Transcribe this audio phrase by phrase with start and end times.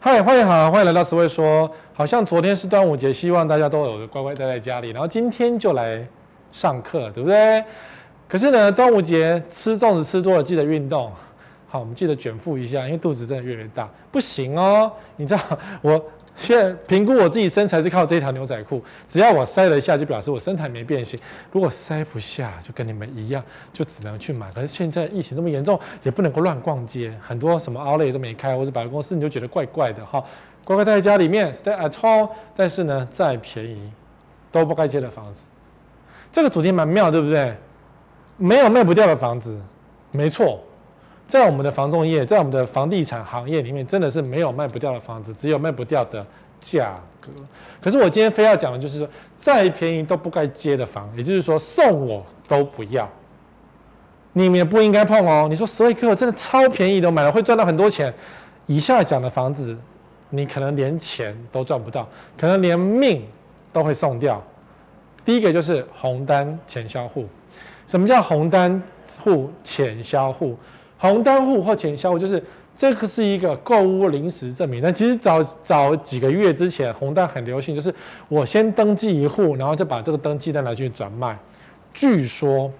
[0.00, 1.68] 嗨，欢迎好，欢迎来到十位说。
[1.92, 6.06] 好像昨天是端午节，希望大家都有乖乖待在家里，然后今天就来
[6.52, 7.64] 上课，对不对？
[8.28, 11.10] 可是呢，端午节吃粽子吃多了，记得运动。
[11.66, 14.88] 好，我们记得卷腹一下，因为肚子真的越来越大，不行哦。
[15.16, 15.40] 你知道
[15.82, 16.00] 我。
[16.38, 21.18] 现评估我自己身材是靠这条牛仔裤，只要我塞了一下，就表示我身材没变形。
[21.52, 24.50] 如果塞不下，就跟你们一样，就只能去买。
[24.52, 30.24] 可是现在疫情这么严重，也不能够乱逛街，很多什么 outlet 都没开，或者百货公司你就觉得怪怪的哈。
[30.64, 32.30] 乖乖待在家里面，stay at home。
[32.54, 33.90] 但是呢，再便宜
[34.52, 35.46] 都不该接的房子，
[36.32, 37.54] 这个主题蛮妙，对不对？
[38.36, 39.60] 没有卖不掉的房子，
[40.12, 40.62] 没错。
[41.28, 46.26] 在我们的房仲业，在我们的房地产行业里面，真的是没有卖不掉的房子，只有卖不掉的
[46.58, 47.30] 价格。
[47.82, 53.06] 可是我今天非要讲的就是说，再便宜都不该接的房，也就是说送我都不要，
[54.32, 55.46] 你们也不应该碰哦。
[55.50, 58.12] 你说十位客真的超便宜的，买了会赚到很多钱。
[58.64, 59.76] 以下讲的房子，
[60.30, 62.08] 你可能连钱都赚不到，
[62.38, 63.22] 可能连命
[63.70, 64.42] 都会送掉。
[65.26, 67.26] 第一个就是红单潜销户。
[67.86, 68.82] 什么叫红单
[69.22, 70.56] 户潜销户？
[70.98, 72.42] 红单户或前销户，就是
[72.76, 74.82] 这个是一个购物临时证明。
[74.82, 77.94] 那其实早早几个月之前，红单很流行，就是
[78.28, 81.38] 我先登记一户，然后再把这个登记单拿去转卖。
[81.94, 82.70] 据说，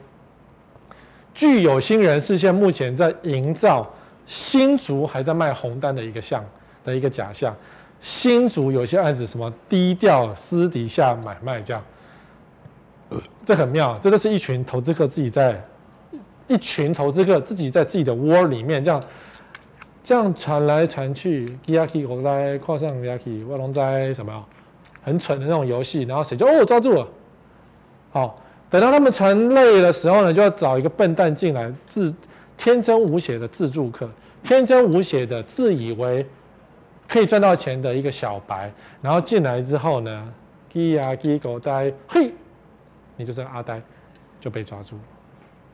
[1.33, 3.89] 据有心人士现目前在营造
[4.27, 6.45] 新竹还在卖红单的一个项
[6.85, 7.55] 的一个假象。
[8.01, 11.85] 新竹有些案子什么低调私底下买卖这样，
[13.47, 15.65] 这很妙，这都是一群投资客自己在。
[16.49, 19.03] 一群投资客自己在自己的窝里面这样
[20.03, 24.45] 这样传来传去，基亚基我在跨上基亚基，我龙在什么
[25.03, 27.07] 很蠢的那种游戏，然后谁就哦抓住了，
[28.11, 32.15] 好，等到他们传累的时候呢，就要找一个笨蛋进来自
[32.57, 34.09] 天真无邪的自助客，
[34.43, 36.27] 天真无邪的自以为
[37.07, 40.33] 可以赚到钱的一个小白，然后进来之后呢，
[40.73, 42.33] 基亚基狗呆，嘿，
[43.17, 43.83] 你就是阿呆，
[44.41, 44.97] 就被抓住。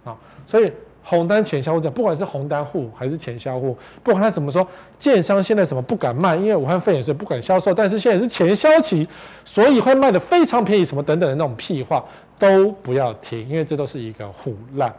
[0.05, 0.17] 啊，
[0.47, 0.71] 所以
[1.03, 4.67] 红单潜销户，不管是红单户还是潜销户，不管他怎么说，
[4.99, 9.07] 建商现在什么不敢卖，因为武汉肺炎所以不敢销售，但是现在是潜销期，
[9.45, 12.05] 所以会卖得非常便宜，什么等等的那种屁话
[12.39, 14.95] 都不要听，因为这都是一个虎烂，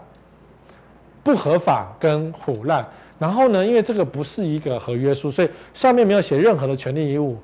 [1.23, 2.85] 不合法跟虎烂。
[3.17, 7.37] 然后呢，因为这个不是一个合约书，所以上面没有写任何的权利义务，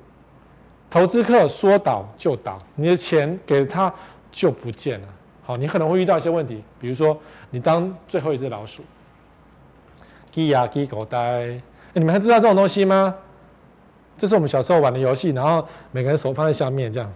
[0.90, 3.92] 投资客说倒就倒，你的钱给他
[4.30, 5.08] 就不见了。
[5.44, 7.18] 好，你可能会遇到一些问题，比如说
[7.50, 8.82] 你当最后一只老鼠，
[10.30, 11.60] 鸡呀鸡狗呆，
[11.92, 13.14] 你们还知道这种东西吗？
[14.16, 17.12] 这是我们小时候玩的游戏，然后每个人手放在下面这样，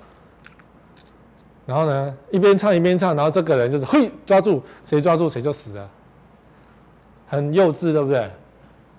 [1.66, 5.88] 然后呢一边唱一边唱，然后这个人就是嘿抓住谁抓住谁就死了，
[7.28, 8.28] 很幼稚，对不对？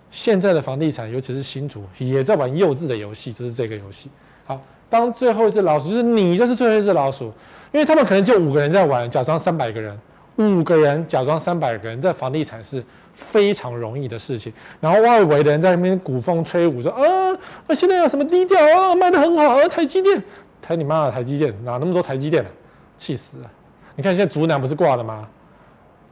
[0.09, 4.09] 现在的房地产，尤其是新竹，也在玩幼稚的游戏，就是这个游戏。
[4.45, 7.33] 好，当最后一只老鼠，就是你，就是最后一只老鼠。
[7.72, 9.97] 因为他们可能就五个人在玩，假装三百个人，
[10.38, 12.83] 五个人假装三百个人，在房地产是
[13.13, 14.51] 非常容易的事情。
[14.79, 20.22] 然后外围的人在那边鼓风吹舞，说啊，现在有什么低调啊，卖得很好啊，台积电，
[20.61, 22.50] 台你妈的台积电，哪那么多台积电啊？
[22.97, 23.51] 气死了！
[23.95, 25.27] 你看现在竹南不是挂了吗？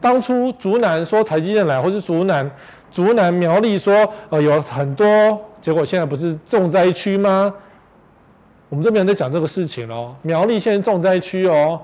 [0.01, 2.49] 当初竹南说台积电来，或是竹南
[2.91, 5.05] 竹南苗栗说呃有很多，
[5.61, 7.53] 结果现在不是重灾区吗？
[8.69, 11.79] 我们这边在讲这个事情哦，苗栗现在重灾区哦，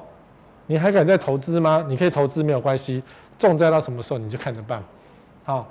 [0.66, 1.86] 你还敢再投资吗？
[1.88, 3.04] 你可以投资没有关系，
[3.38, 4.84] 重灾到什么时候你就看着办。
[5.44, 5.68] 好，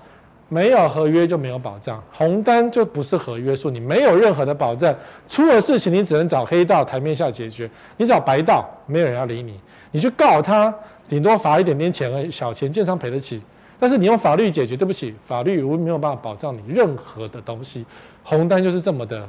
[0.49, 4.95] 没有合约就没有保障，红单就不是合约书，你没有任何的保证，
[5.29, 9.61] 出了事情你只能找黑道台面下解决，你找白道没有人要理你，
[9.91, 10.73] 你去告他，
[11.09, 13.43] 顶多罚一点点钱而已，小钱建商赔得起，
[13.79, 17.85] 但是你用法律解决，对不起，法律我没有办法保障你任何的东西，
[18.23, 19.29] 红单就是这么的。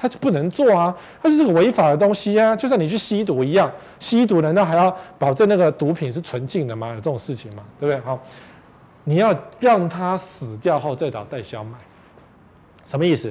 [0.00, 6.88] 他就不能做啊，他就是个违法的东西啊，就像你去吸毒一样，吸毒难道还要保证那个毒品是纯净的吗？
[6.88, 7.62] 有这种事情吗？
[7.78, 8.00] 对不对？
[8.00, 8.18] 好，
[9.04, 11.76] 你要让他死掉后再找代销买，
[12.86, 13.30] 什么意思？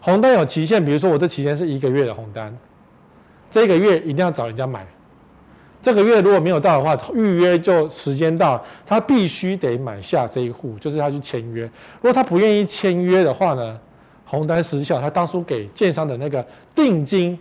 [0.00, 2.56] 红单有期限，比如说我这期限是一个月的红单，
[3.50, 4.86] 这个月一定要找人家买，
[5.82, 11.64] 这个月如果没有到的话，预约就时间到，他必须得买下这一户，就是他去签约。
[12.00, 13.80] 如果他不愿意签约的话呢？
[14.24, 16.44] 红单失效，他当初给建商的那个
[16.74, 17.38] 定金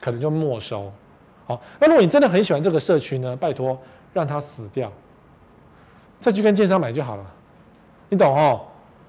[0.00, 0.92] 可能就没收。
[1.46, 3.78] 好，那如果你真的很喜欢这个社区呢，拜托
[4.12, 4.92] 让他死掉，
[6.20, 7.24] 再去跟建商买就好了。
[8.08, 8.60] 你懂哦？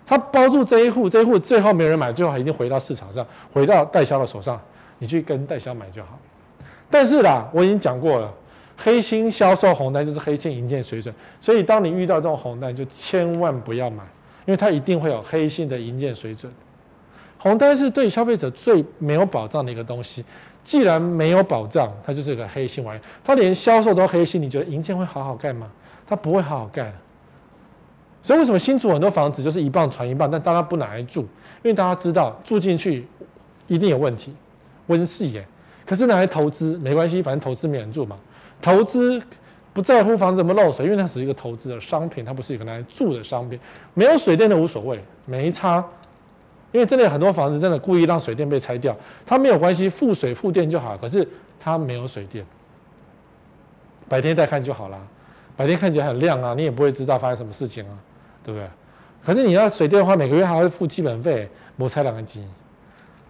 [0.05, 4.59] 他包住这一户，这一户最后没人买，最后还一定回到市场上，回到代销的手上，
[4.99, 6.17] 你去跟代销买就好。
[6.89, 8.33] 但是啦，我已经讲过了，
[8.77, 14.03] 黑心销售红单就是黑心营建水准，所以当你遇到这种红单，就千万不要买，
[14.45, 16.49] 因为它一定会有黑心的营建水准。
[17.37, 20.23] 红单是对消费者最没有保障的一个东西。
[20.63, 22.99] 既然没有保障，它就是一个黑心玩意。
[23.23, 25.71] 它连销售都黑心，你觉得银建会好好干吗？
[26.05, 26.93] 它不会好好干。
[28.21, 31.21] 所以为什么新竹很多房子就是一棒传一棒，但大家不拿来住？
[31.21, 33.07] 因为大家知道住进去
[33.67, 34.35] 一定有问题，
[34.87, 35.47] 温室耶。
[35.85, 38.17] 可是拿来投资没关系，反正投资没人住嘛。
[38.61, 39.21] 投资
[39.71, 43.57] 不在乎房子怎么漏水，因为它只是一个投资的商品，它不是一个拿来住的商品。
[43.93, 45.81] 没有水电的无所谓，没差。
[46.71, 50.97] 因为真的很多房子真的故意让水电被拆掉，它没有关系，付水付电就好。
[50.97, 51.27] 可是
[51.59, 52.45] 它没有水电，
[54.09, 54.97] 白天再看就好了。
[55.55, 57.97] 白天看起来很亮啊，你也不会知道发生什么事情啊，
[58.43, 58.67] 对不对？
[59.25, 62.45] 可是你要水电的话，每个月还会付基本费，摩擦两个机。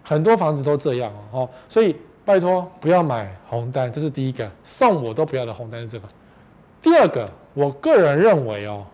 [0.04, 1.96] 很多房子都这样哦，所以
[2.26, 6.08] 拜托不要买红单，这是第一个，送我都不要的红单是这个。
[6.82, 8.86] 第二个，我个人认为哦，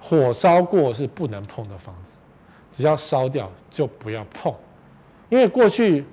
[0.00, 2.18] 火烧过是不能碰的房子。
[2.74, 4.52] 只要烧掉就不要碰，
[5.28, 6.04] 因为过去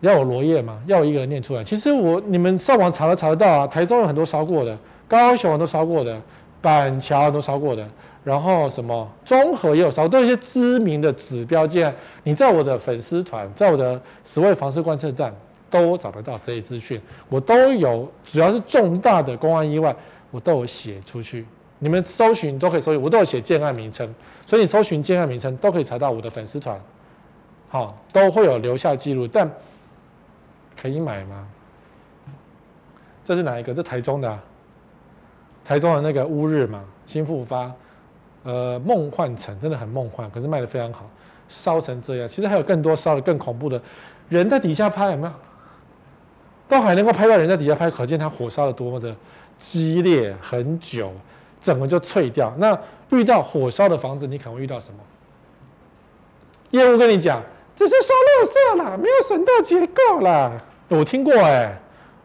[0.00, 0.80] 要有罗页吗？
[0.86, 1.62] 要我一个人念出来？
[1.62, 3.66] 其实我你们上网查都查得到啊。
[3.66, 6.18] 台中有很多烧过的，高雄都烧过的，
[6.62, 7.86] 板桥都烧过的，
[8.24, 11.94] 然后什么中和也有烧，都有一些知名的指标件。
[12.24, 15.34] 你在我的粉丝团，在我的十位房市观测站
[15.68, 16.98] 都找得到这些资讯，
[17.28, 19.94] 我都有，只要是重大的公安意外，
[20.30, 21.44] 我都有写出去。
[21.80, 24.14] 你们搜寻都可以搜寻，我都有写建案名称，
[24.46, 26.78] 所以你搜寻建案名称都可以查到我的粉丝团，
[27.68, 29.26] 好，都会有留下记录。
[29.26, 29.50] 但
[30.80, 31.48] 可以买吗？
[33.24, 33.72] 这是哪一个？
[33.72, 34.42] 这台中的、啊，
[35.64, 37.72] 台中的那个乌日嘛，新复发，
[38.44, 41.08] 呃，梦幻城真的很梦幻，可是卖得非常好，
[41.48, 42.28] 烧成这样。
[42.28, 43.80] 其实还有更多烧得更恐怖的，
[44.28, 45.32] 人在底下拍有没有？
[46.68, 49.16] 都还能够拍到人在底下拍，可见它火烧得多么的
[49.58, 51.10] 激烈，很久。
[51.62, 52.52] 整个就脆掉。
[52.58, 52.78] 那
[53.10, 54.98] 遇到火烧的房子，你可能会遇到什么？
[56.70, 57.42] 业务跟你讲，
[57.74, 60.52] 这是烧热色啦，没有损到结构啦。
[60.88, 61.76] 我听过哎、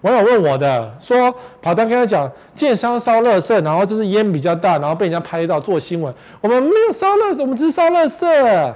[0.02, 6.14] 网友问我的，说跑单跟他讲，建商烧热色，然后这是烟比较大，然后被人家拍到做新闻。
[6.42, 8.76] 我们没有烧热，我们只是烧热色。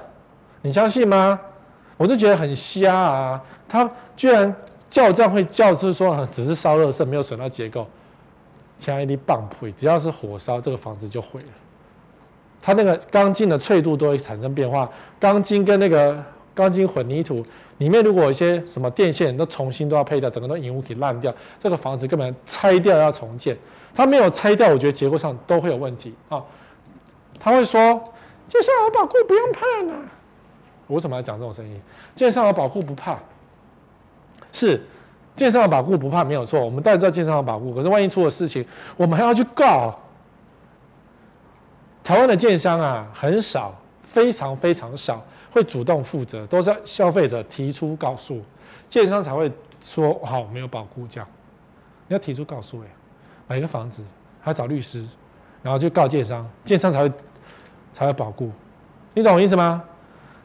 [0.63, 1.39] 你相信吗？
[1.97, 4.55] 我就觉得很瞎啊，他居然
[4.89, 7.85] 叫这样会叫，就是说只是烧热色，没有损到结构。
[8.79, 11.47] 像一粒棒槌，只要是火烧，这个房子就毁了。
[12.61, 14.89] 它那个钢筋的脆度都会产生变化，
[15.19, 16.23] 钢筋跟那个
[16.53, 17.45] 钢筋混凝土
[17.77, 23.57] 里面，如果有一些什么电线都重新都要配掉，整个都引物体烂掉，这个房子根本拆掉要重建。
[23.95, 26.43] 它没有拆掉，我觉得结构上都会有问题啊。
[27.39, 27.79] 他会说
[28.49, 29.93] ：“建商有保护不用怕呢。”
[30.87, 31.81] 我为什么要讲这种声音？
[32.15, 33.17] 建商有保护不怕，
[34.51, 34.81] 是。
[35.39, 38.65] 建商的保固不怕没有错，我们大家知道建商的保固，可是万一出了事情，
[38.97, 39.97] 我们还要去告。
[42.03, 43.73] 台湾的建商啊，很少，
[44.11, 48.41] 非常非常少会主动负责，都是消费者提出告诉，
[48.89, 49.49] 建商才会
[49.79, 51.29] 说好没有保固这样。
[52.09, 52.87] 你要提出告诉哎，
[53.47, 54.03] 买一个房子
[54.41, 55.07] 还要找律师，
[55.63, 57.11] 然后就告建商，建商才会
[57.93, 58.51] 才会保固，
[59.13, 59.81] 你懂我意思吗？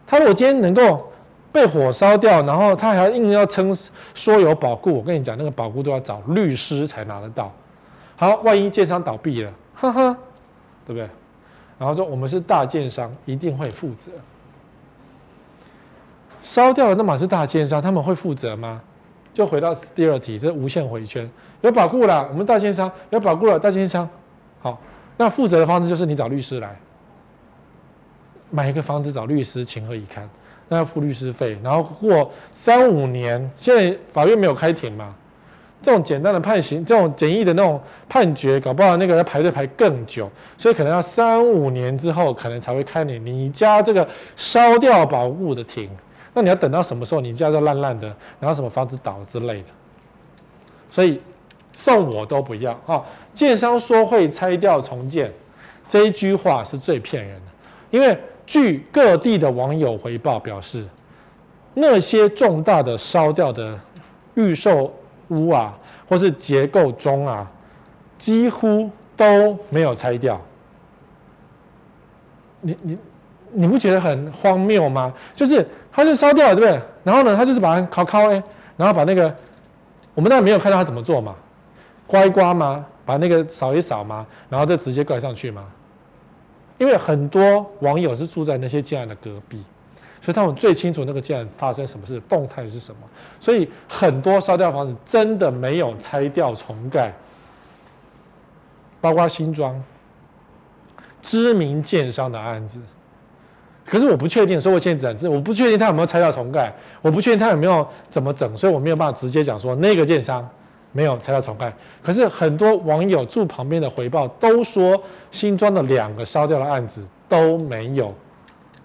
[0.07, 1.11] 他如果今天能够。
[1.55, 3.73] 被火烧掉，然后他还硬要称
[4.13, 4.93] 说有保固。
[4.93, 7.53] 我跟你讲，那个保固都要找律师才拿得到。
[8.17, 10.19] 好，万一建商倒闭了，哈哈，
[10.85, 11.09] 对不对？
[11.79, 14.11] 然后说我们是大建商，一定会负责。
[16.43, 18.83] 烧掉了，那么是大建商，他们会负责吗？
[19.33, 21.31] 就回到第二题，这无限回圈。
[21.61, 24.09] 有保固了，我们大建商有保固了，大建商。
[24.61, 24.81] 好，
[25.17, 26.77] 那负责的方式就是你找律师来，
[28.51, 30.29] 买一个房子找律师，情何以堪？
[30.69, 35.15] 那要付律师费，然后过三五年，现在法院没有开庭嘛？
[35.83, 37.79] 这种简单的判刑，这种简易的那种
[38.09, 45.91] 判决，搞不好那个要排队排更久，所以可能要三五年之后，可能才会开你你家这个烧掉保固的庭。
[46.33, 47.21] 那你要等到什么时候？
[47.21, 48.07] 你家就烂烂的，
[48.41, 49.67] 然后什么房子倒之类的。
[50.91, 51.21] 所以
[51.73, 53.05] 送我都不要啊！
[53.35, 55.31] 建商说会拆掉重建，
[55.87, 57.43] 这一句话是最骗人的，
[57.91, 58.19] 因为。
[58.47, 60.87] 据各地的网友回报表示，
[61.75, 63.79] 那些重大的烧掉的
[64.35, 64.93] 预售
[65.29, 65.77] 屋啊，
[66.09, 67.51] 或是结构中啊，
[68.19, 70.41] 几乎都没有拆掉。
[72.61, 72.99] 你你
[73.53, 75.13] 你不觉得很荒谬吗？
[75.35, 76.83] 就是它就烧掉了，对不对？
[77.03, 78.43] 然后呢，他就是把它烤烤哎，
[78.77, 79.35] 然后把那个
[80.15, 81.35] 我们当然没有看到他怎么做嘛，
[82.07, 82.85] 刮一刮吗？
[83.07, 84.27] 把那个扫一扫吗？
[84.49, 85.65] 然后再直接盖上去吗？
[86.79, 89.63] 因为很多网友是住在那些建案的隔壁，
[90.21, 93.01] 所以他们最清楚那个建案发生什么事，动态是什么。
[93.39, 97.13] 所以很多烧掉房子真的没有拆掉重盖，
[99.01, 99.83] 包括新庄
[101.23, 102.81] 知名建商的案子，
[103.87, 110.49] 可是我不确定，所以我现在只我不确定他有没有拆掉重盖，我不确定他有没有怎么整，所以我没有办法直接讲说那个建商
[110.95, 111.71] 没有拆掉重盖。
[112.03, 114.99] 可是很多网友住旁边的回报都说，
[115.31, 118.15] 新庄的两个烧掉的案子都没有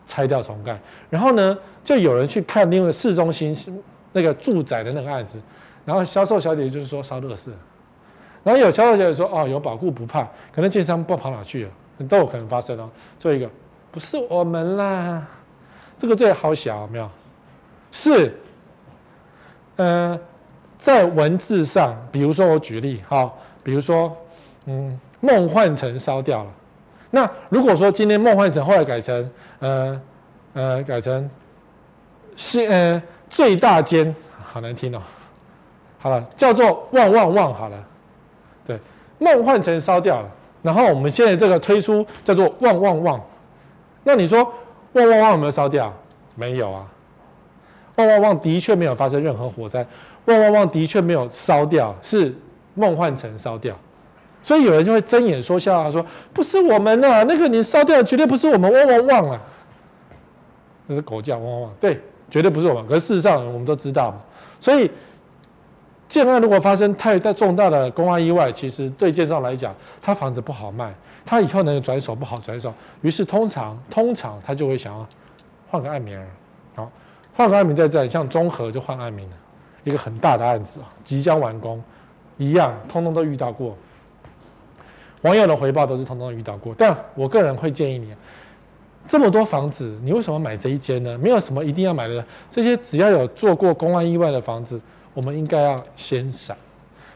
[0.06, 0.78] 拆掉重盖。
[1.10, 3.56] 然后呢，就有人去看另外市中心
[4.12, 5.40] 那个住宅的那个案子，
[5.86, 7.52] 然后销售小姐就是说烧垃圾，
[8.44, 11.72] 然后有销售小姐说哦有保固不怕，可能建商不跑哪去了，
[12.10, 12.90] 都有可能发生哦。
[13.18, 13.48] 做一个
[13.92, 15.26] 不是我们啦，
[15.98, 17.10] 这个最好小有没有？
[17.92, 18.40] 是，
[19.78, 20.20] 呃，
[20.80, 23.32] 在文字上，比如说我举例哈，
[23.62, 24.16] 比如说
[24.66, 26.52] 嗯梦幻城烧掉了，
[27.12, 30.02] 那如果说今天梦幻城后来改成呃
[30.54, 31.30] 呃改成
[32.36, 33.02] 是呃。
[33.32, 35.00] 最大间好难听哦，
[36.00, 37.78] 好了，叫做旺旺旺好了，
[38.66, 38.80] 对，
[39.20, 40.28] 梦幻城烧掉了，
[40.64, 43.22] 然后我们现在这个推出叫做旺旺旺，
[44.04, 44.40] 那你说
[44.94, 45.94] 旺旺旺有没有烧掉？
[46.34, 46.88] 没有啊，
[48.00, 49.86] 旺旺旺的确没有发生任何火灾，
[50.26, 52.34] 旺旺旺的确没有烧掉，是
[52.74, 53.78] 梦幻城烧掉，
[54.42, 59.42] 所以有人就会睁眼说瞎话，说不是我们啊，那个你烧掉绝对不是我们旺旺旺啊，
[60.88, 62.00] 那是狗叫旺旺旺，对。
[62.32, 64.18] 绝对不是我们，可是事实上我们都知道嘛。
[64.60, 64.92] 所以
[66.08, 70.94] 建案如果发生太大重大的公安意外，其实对建商来讲，他房子不好卖，
[71.26, 75.08] 他以后能转手不好转手，于是通常通常他就会想要
[75.72, 76.24] 换个案名，
[77.40, 79.36] 换个案名在这，像中和就换案名了，
[79.86, 81.82] 一个很大的案子啊，即将完工，
[82.38, 83.78] 一样通通都遇到过。
[85.22, 88.14] 网友的回报都是通通遇到过，但我个人会建议你。
[89.08, 91.18] 这么多房子，你为什么买这一间呢？
[91.18, 94.78] 没有什么一定要买的，这些只要有做过公安意外的房子，
[95.14, 96.58] 我们应该要先闪，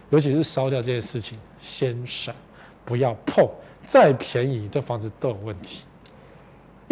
[0.10, 2.34] 尤其是烧掉这件事情，先闪，
[2.86, 3.46] 不要碰。
[3.86, 5.82] 再便宜的房子都有问题，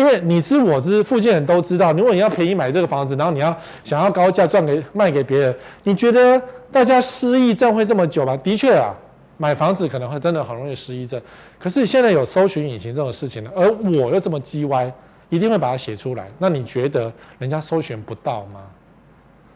[0.02, 1.94] 因为你知我知，附近人都知道。
[1.94, 6.42] 如果你要便宜买这个房子，然后你要想要高价赚给卖给别人，你觉得
[6.72, 8.36] 大家失忆症会这么久吗？
[8.38, 8.96] 的确啊。
[9.38, 11.22] 买房子可能会真的很容易失忆症，
[11.60, 14.92] 可是现在有搜寻引擎这种事情了，而我又这么叽歪，
[15.30, 16.28] 一定会把它写出来。
[16.40, 18.62] 那你觉得人家搜寻不到吗？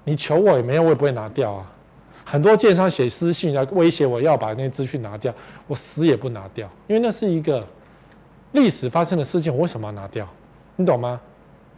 [0.03, 1.71] 你求我也没有，我也不会拿掉啊。
[2.23, 5.31] 很多建商写私信来威胁我要把那些资讯拿掉，
[5.67, 7.63] 我死也不拿掉，因为那是一个
[8.55, 10.27] 历史发生的事情，我为什么要拿掉？
[10.77, 11.19] 你懂吗？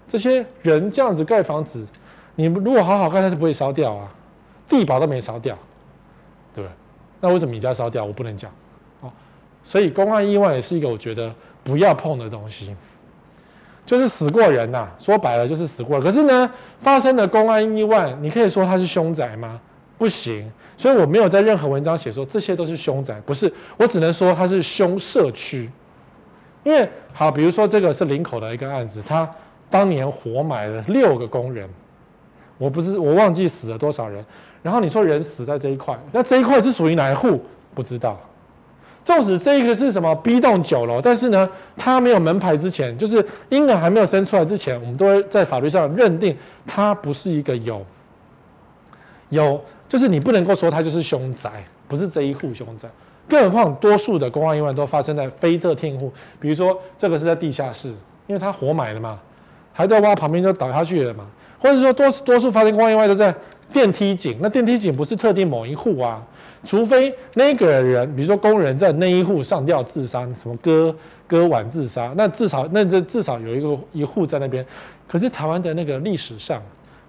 [0.07, 1.86] 这些人这样子盖房子，
[2.36, 4.10] 你如果好好盖，它是不会烧掉啊，
[4.69, 5.57] 地保都没烧掉，
[6.55, 6.74] 对不对？
[7.19, 8.05] 那为什么你家烧掉？
[8.05, 8.50] 我不能讲，
[9.01, 9.12] 哦，
[9.63, 12.74] 所以公安意外也是一个我觉得不要碰的东西，
[13.86, 16.00] 就是死过人呐，说白了就是死过。
[16.00, 16.50] 可是呢，
[16.81, 19.60] 发生的公安意外，你可以说它是凶宅吗？
[19.98, 20.50] 不行。
[20.77, 25.69] 所以我没有在任何文章写说这些都是凶宅，不是，我只能说它是凶社区。
[26.63, 29.29] 因为好，比如说这个是林口的一个案子，他
[29.69, 31.67] 当年活埋了六个工人，
[32.57, 34.23] 我不是我忘记死了多少人。
[34.63, 37.41] 然后你说人死在这一块，那这一块是属于哪一户？
[37.73, 38.19] 不知道。
[39.05, 46.35] 纵使这个是什么 B 栋九楼，但是呢，它没有门牌之前，就是婴儿还没有生出来之前，我们都会在法律上认定
[46.65, 47.85] 它不是一个有
[49.29, 52.89] 有，就是你不能够说它就是凶宅，不是这一户凶宅。
[53.27, 57.89] 更何况多数的公安意外都发生在非特定户，比如说这个是在地下室，
[58.27, 59.19] 因为它活埋了嘛，
[59.74, 61.25] 还在挖旁边就倒下去了嘛，
[61.60, 63.34] 或者说多多数发生公安意外都在。
[63.69, 66.25] 电梯井，那电梯井不是特定某一户啊，
[66.63, 70.96] 除非那个人，比如说工人在那一户上吊自杀，什么割
[71.27, 74.65] 割腕自杀，那至少那这至少有一个一户在那边。
[75.05, 76.63] 可是台湾的那个历史上，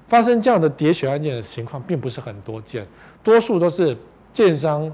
[0.09, 2.85] 发生这样的喋血案件的情况并不是很多见，
[3.23, 3.97] 多数都是
[4.33, 4.93] 建商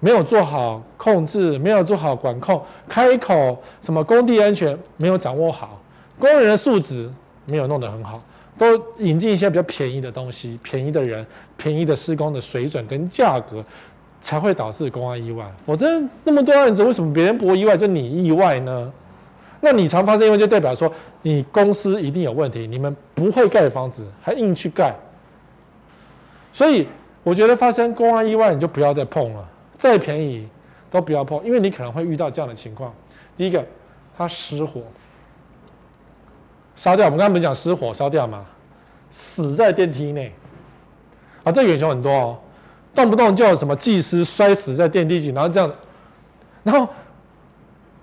[0.00, 5.80] 没有做好控制，没有做好管控，开口什么工地安全没有掌握好，
[6.18, 7.08] 工人的素质
[7.46, 8.20] 没有弄得很好。
[8.58, 8.66] 都
[8.98, 11.26] 引进一些比较便宜的东西，便宜的人，
[11.56, 13.64] 便宜的施工的水准跟价格，
[14.20, 15.50] 才会导致公安意外。
[15.64, 15.88] 否则
[16.24, 18.92] 那么多案子，为什么别人不意外，就你意外呢？
[19.62, 20.92] 那你常发生意外，就代表说
[21.22, 24.94] 你公司一定有问题，你们不会盖房子，还硬去盖。
[26.52, 26.86] 所以
[27.22, 29.48] 我觉得发生公安意外，你就不要再碰了，
[29.80, 30.46] 再便宜
[30.90, 32.92] 都不要碰，因为你可能会遇到这样的情况。
[33.34, 33.64] 第一个，
[34.14, 34.82] 它失火。
[36.76, 38.44] 烧掉，我们刚才不讲失火烧掉吗？
[39.10, 40.32] 死在电梯内
[41.44, 42.38] 啊，这个远很多哦，
[42.94, 45.72] 动不动就有什么技师摔死在电梯井，然后这样，
[46.62, 46.86] 然后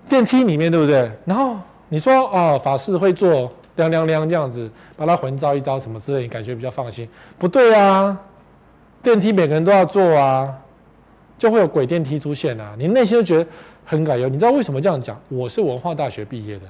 [0.08, 1.10] 电梯里面对不对？
[1.24, 1.56] 然后
[1.88, 7.08] 你说哦，法师会做亮亮亮这样子，把它魂招一招什么之类，你感觉比较放心？
[7.38, 8.18] 不对啊，
[9.02, 10.52] 电梯每个人都要坐啊，
[11.38, 13.50] 就会有鬼电梯出现啊，你内心就觉得
[13.84, 14.28] 很感忧。
[14.28, 15.18] 你知道为什么这样讲？
[15.28, 16.62] 我是文化大学毕业的。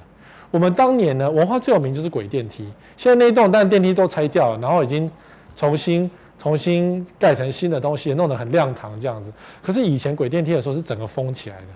[0.51, 2.63] 我们当年呢，文化最有名就是轨电梯。
[2.95, 5.09] 现在那一栋，但电梯都拆掉了，然后已经
[5.55, 9.31] 重新重新盖成新的东西，弄得很亮堂这样子。
[9.61, 11.67] 可是以前轨电梯的时候是整个封起来的。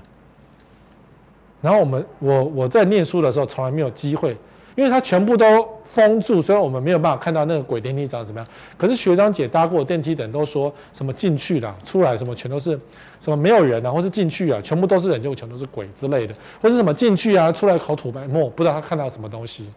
[1.61, 4.37] 然后我们我我在念书的时候从来没有机会，
[4.75, 5.45] 因为它全部都
[5.83, 8.47] 封住，所以我们没有办法看到那个轨电梯长什么样。
[8.77, 12.79] 可是学长姐搭过电梯的人都说什么进去了，出来什么全都是。
[13.19, 19.69] 什么没有人啊，或是进去啊，全部都是人，就全都是鬼之类的，或是什么进去啊，出来口吐白沫，不知道他看到什么东西。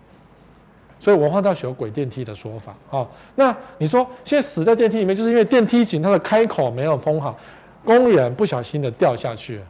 [0.99, 7.39] 所以文化大学有轨电梯的说法啊、那你说现在死在电梯里面，就是因为电梯井它的开口没有封好，
[7.85, 9.63] 工人不小心的掉下去了。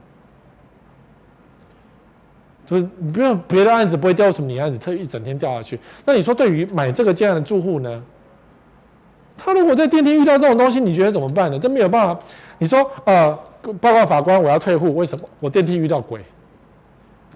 [2.66, 5.78] 就是你不用别的案子不会掉，什么你案子特意一整天掉下去？
[6.04, 8.02] 那你说对于买这个建案的住户呢？
[9.38, 11.58] 他如果在电梯遇到这种东西，你觉得怎么办呢？
[11.58, 12.20] 这没有办法。
[12.58, 13.38] 你说呃。
[13.80, 14.94] 报告法官，我要退户。
[14.94, 15.28] 为什么？
[15.40, 16.20] 我电梯遇到鬼。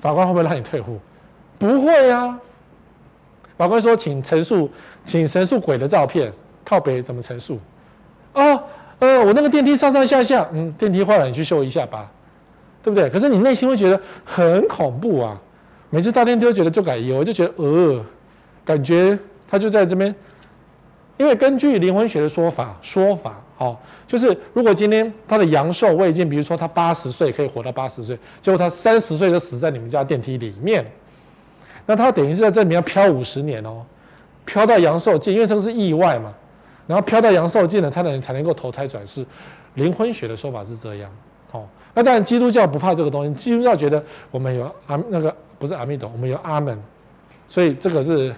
[0.01, 0.97] 法官会不会让你退户？
[1.59, 2.39] 不会、啊。
[3.57, 4.71] 法官说，请陈述，
[5.05, 6.33] 请陈述鬼的照片。
[6.65, 7.59] 靠北怎么陈述？
[8.33, 8.63] 哦，
[9.01, 12.09] 呃，我那个电梯上上下下，嗯，电梯坏了，你去修一下吧，
[12.83, 13.09] 对不对？
[13.11, 15.41] 可是你内心会觉得很恐怖啊。
[15.91, 18.05] 每次到电梯都觉得就改油，就觉得呃，
[18.65, 19.19] 感觉
[19.49, 20.15] 他就在这边。
[21.19, 23.77] 因为根据灵魂学的说法，说法，哦，
[24.09, 30.83] 就是如果今天他的阳寿未尽，比如说他八十岁可以活到八十岁，结果他三十岁就死在你们家电梯里面，
[31.85, 33.85] 那他等于是在这里面要飘五十年哦，
[34.47, 36.33] 飘到阳寿尽，因为这个是意外嘛，
[36.87, 39.23] 然后飘到阳寿尽了，他能才能够投胎转世。
[39.75, 41.11] 灵魂学的说法是这样，
[42.01, 46.83] 那当然基督教不怕这个东西，基督教觉得我们有阿那个不是阿弥陀，我们有阿门，
[47.47, 48.35] 所以这个是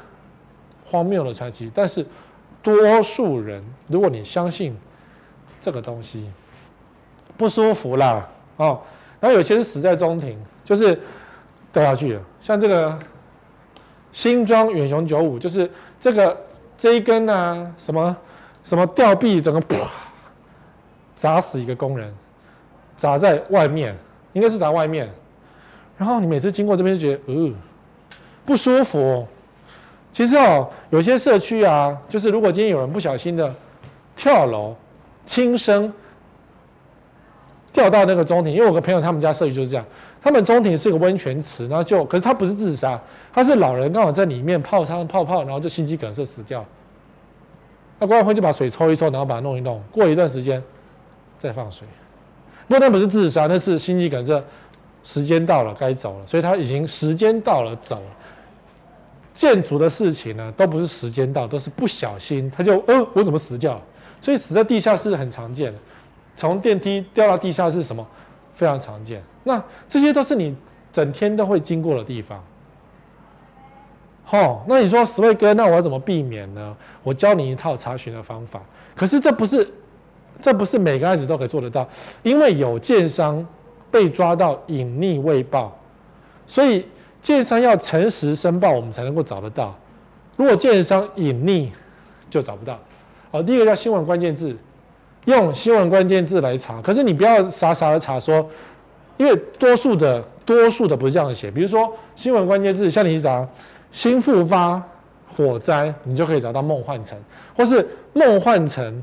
[0.84, 2.04] 荒谬的传奇，但是。
[2.64, 4.72] 多数人，如果你相信
[5.60, 6.30] 这个东西，
[7.36, 8.24] 不舒服啦
[8.56, 8.80] 哦，
[9.18, 10.96] 然后有些是死在中庭，就是
[11.72, 12.22] 掉下去了。
[12.40, 12.96] 像这个
[14.12, 15.68] 新庄远雄九五，就是
[16.00, 16.40] 这个
[16.78, 18.16] 这一根啊，什么
[18.62, 19.76] 什么吊臂，整个啪
[21.16, 22.14] 砸死一个工人，
[23.02, 23.92] 砸在外面，
[24.32, 25.10] 应该是砸外面。
[25.98, 27.52] 然后你每次经过这边就觉得，呃，
[28.46, 29.26] 不舒服。
[30.12, 33.52] 其实哦，有些社区啊，就是如果今天有人不小心的
[34.14, 34.76] 跳楼，
[35.26, 35.92] 轻生
[37.72, 39.84] 掉到那个中庭，因为我个朋友他们家社区就是这样，
[40.22, 43.00] 他们中庭是一个温泉池，然后就可是他不是自杀，
[43.34, 46.64] 他是老人刚好在里面泡汤泡泡，然后就心肌梗塞死掉。
[47.98, 50.62] 那管委会就把水抽一抽，然后把它弄一弄，过一段时间
[51.36, 51.84] 再放水。
[52.72, 54.42] 那那不是自杀，那是心肌梗塞，
[55.04, 58.06] 时间到了该走了，所以他已经时间到了走了。
[59.34, 63.82] 建筑的事情呢，都不是时间到，都是不小心，他就呃，我怎么死掉了？
[64.22, 65.74] 所以死在地下室很常见，
[66.34, 68.06] 从电梯掉到地下室什么
[68.54, 69.22] 非常常见。
[69.44, 70.56] 那这些都是你
[70.90, 72.42] 整天都会经过的地方。
[74.24, 76.74] 好，那你说十位哥，那我要怎么避免呢？
[77.02, 78.62] 我教你一套查询的方法。
[78.94, 79.66] 可是这不是，
[80.42, 81.88] 这不是每个案子都可以做得到，
[82.22, 83.46] 因为有建商
[83.90, 85.74] 被抓到隐匿未报，
[86.46, 86.84] 所以。
[87.22, 89.72] 建商要诚实申报，我们才能够找得到。
[90.36, 91.68] 如果建商隐匿，
[92.28, 92.76] 就找不到。
[93.30, 94.56] 好，第一个叫新闻关键字，
[95.26, 96.82] 用新闻关键字来查。
[96.82, 98.44] 可是你不要傻傻的查说，
[99.18, 101.48] 因为多数的多数的不是这样写。
[101.48, 103.46] 比如说新闻关键字，像你找
[103.92, 104.82] 新复发
[105.36, 107.16] 火灾，你就可以找到梦幻城，
[107.56, 109.00] 或是梦幻城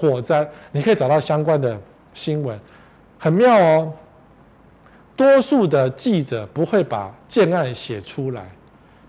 [0.00, 1.78] 火灾，你可以找到相关的
[2.14, 2.58] 新闻，
[3.18, 3.92] 很妙哦。
[5.14, 8.50] 多数的记者不会把建案写出来，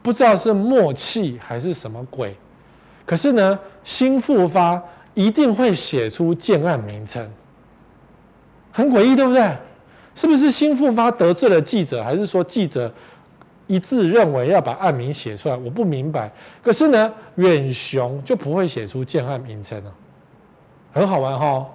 [0.02, 2.36] 不知道是默契还是什么鬼。
[3.06, 4.82] 可是呢，新复发
[5.14, 7.26] 一定会写出建案名称，
[8.74, 9.56] 很诡异，对不对？
[10.14, 12.94] 是不是新复发得罪了记者，还是说记者
[13.68, 15.56] 一致认为要把案名写出来？
[15.56, 16.30] 我不明白。
[16.62, 19.94] 可是呢，远雄就不会写出建案名称了，
[20.94, 21.66] 很好玩哈、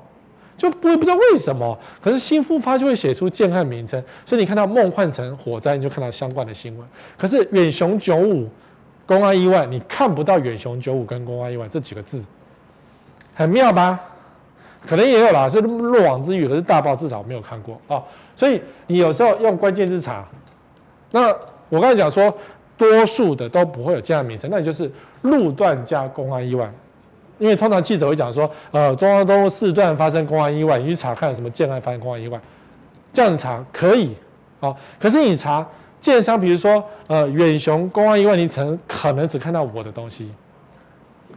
[0.59, 6.87] 就我也不知道为什么，可是新复发就会写出建案名称，所以你看到梦幻城火灾，你就看到相关的新闻。
[7.17, 8.49] 可是远雄九五
[9.07, 12.25] 公安意外，你看不到远雄九五跟公安意外这几个字，
[13.35, 13.99] 很妙吧？
[14.87, 18.03] 可能也有啦，是漏网之鱼，可是大报至少没有看过哦。
[18.37, 20.25] 所以你有时候用关键字查，
[21.11, 21.29] 那
[21.69, 22.33] 我刚才讲说，
[22.77, 24.91] 多数的都不会有建案名称，那也就是
[25.23, 26.71] 路段加公安意外。
[27.38, 32.40] 因为通常记者会讲说，呃，中央东路四段发生公安意外，你去查看什么建案发生公安意外，
[33.12, 34.14] 这样子查可以，
[34.61, 35.66] 好、可是你查
[36.01, 40.31] 建商，比如说呃远雄公安意外，你可能可能只看到我的东西，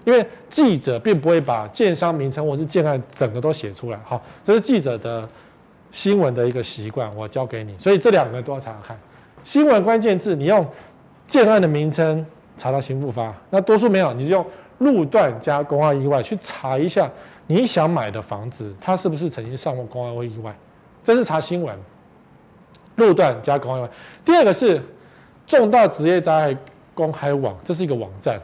[0.06, 5.28] 因为记者并不会把建商名称或是建案整个都写出来，好、哦，这是记者的
[5.92, 8.98] 新闻的一个习惯，我教给你，所以这两个都要查看。
[9.44, 10.66] 新闻关键字，你用
[11.28, 12.26] 建案的名称
[12.60, 14.46] 查到新复发，那多数没有，你就用
[14.80, 17.10] 路段加公安意外去查一下
[17.48, 20.54] 你想买的房子，它是不是曾经上过公安或意外，
[21.02, 21.76] 这是查新闻。
[22.98, 23.90] 路段加公安意外。
[24.26, 24.82] 第二个是
[25.48, 26.58] 重大职业灾害
[26.94, 28.38] 公开网，这是一个网站，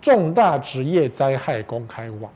[0.00, 2.32] 重大职业灾害公开网，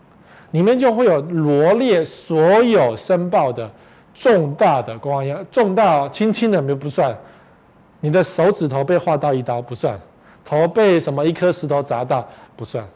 [0.50, 3.70] 里面就会有罗列所有申报的
[4.14, 7.16] 重大的公安意外，重大轻轻的没不算。
[8.00, 9.98] 你的手指头被划到一刀不算，
[10.46, 12.87] 头被什么一颗石头砸到不算，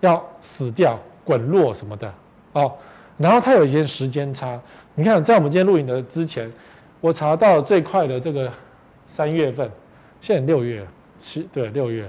[0.00, 2.14] 要死掉、滚落什么的
[2.52, 2.72] 哦。
[3.16, 4.60] 然后它有一些时间差，
[4.94, 6.50] 你看在我们今天录影的之前，
[7.00, 8.50] 我查到最快的这个
[9.06, 9.68] 三月份，
[10.20, 10.86] 现在六月
[11.18, 12.08] 七对六月，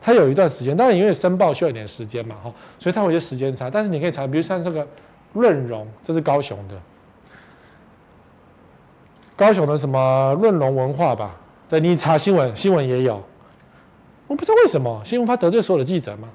[0.00, 3.70] 它有一段时间，当然因为申报需要一点时间嘛哈，所以它有些时间差。
[3.70, 4.86] 但是你可以查，比如像这个
[5.32, 6.74] 润荣，这是高雄的，
[9.34, 11.34] 高雄的什么润荣文化吧。
[11.68, 13.20] 对，你查新闻，新闻也有，
[14.32, 16.26] 我不知道为什么新闻他得罪所有的记者嘛。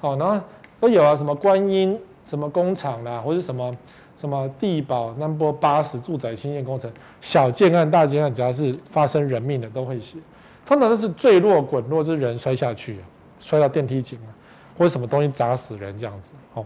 [0.00, 0.40] 好，然后
[0.80, 3.76] 都有啊，什么观音什么工厂啦，或者什么
[4.16, 10.16] 什么地保南波八十住宅新建工程，小建案、大建案，只要是发生人命的都会写。
[10.64, 12.98] 通常都是坠落、滚落，就是人摔下去，
[13.38, 14.32] 摔到电梯井啊，
[14.78, 16.64] 或者什么东西砸死人这样子，哦，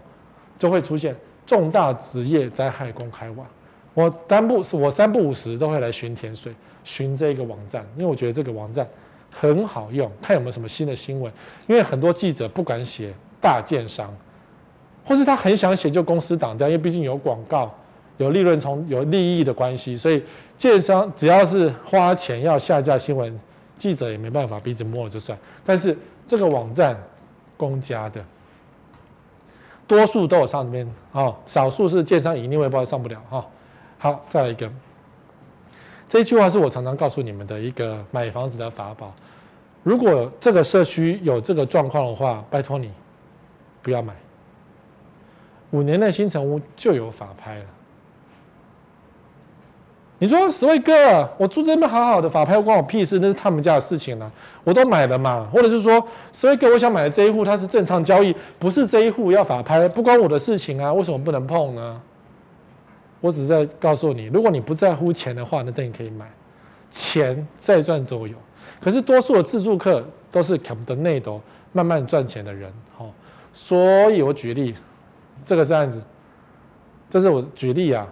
[0.56, 3.44] 就会出现重大职业灾害公开网。
[3.92, 6.54] 我三不我三不五时都会来巡田水。
[6.82, 8.88] 寻这个网站，因为我觉得这个网站
[9.32, 11.32] 很好用，看有没有什么新的新闻。
[11.66, 14.14] 因为很多记者不敢写大建商，
[15.04, 17.72] 或是他很想写就公司挡掉，因为毕竟有广告、
[18.18, 20.22] 有利润从有利益的关系，所以
[20.56, 23.38] 建商只要是花钱要下架新闻，
[23.76, 25.38] 记者也没办法鼻子摸了就算。
[25.64, 26.96] 但是这个网站
[27.56, 28.24] 公家的，
[29.86, 33.44] 多数都有上这边哦，少数是建商以另外包上不了哈、哦。
[33.98, 34.70] 好，再来一个。
[36.10, 39.14] 这句话是我常常告诉你们的一个买房子的法宝。
[39.84, 42.90] 如果这个社区有这个状况的话，拜托你
[43.80, 44.12] 不要买。
[45.70, 47.64] 五年内新城屋就有法拍了。
[50.18, 50.92] 你说十位哥，
[51.38, 54.32] 我住这边好好的，法拍关我屁事，那是他们家的事情了啊。
[54.64, 55.48] 我都买了嘛。
[55.52, 62.02] 或者是说，十位哥，我想买的这一户它是正常交易，不是这一户要法拍，不关我的事情啊，为什么不能碰呢？
[63.20, 66.30] 我只是在告诉你，如果你不在乎钱的话，那等你可以买，
[66.90, 68.36] 钱再赚都有。
[68.80, 71.40] 可是多数的自助客都是看不得内斗
[71.72, 73.10] 慢慢赚钱的人，哦，
[73.52, 74.74] 所以我举例，
[75.44, 76.00] 这个是案子，
[77.10, 78.06] 这是我举例啊，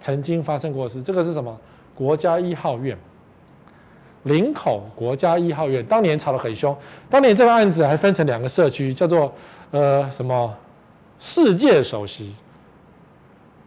[0.00, 1.00] 曾经发生过的事。
[1.02, 1.56] 这个是什么？
[1.94, 2.98] 国家一号院，
[4.24, 6.76] 林口国家一号院，当年吵得很凶。
[7.08, 9.32] 当年这个案子还分成两个社区，叫做
[9.70, 10.52] 呃什么
[11.20, 12.34] 世界首席。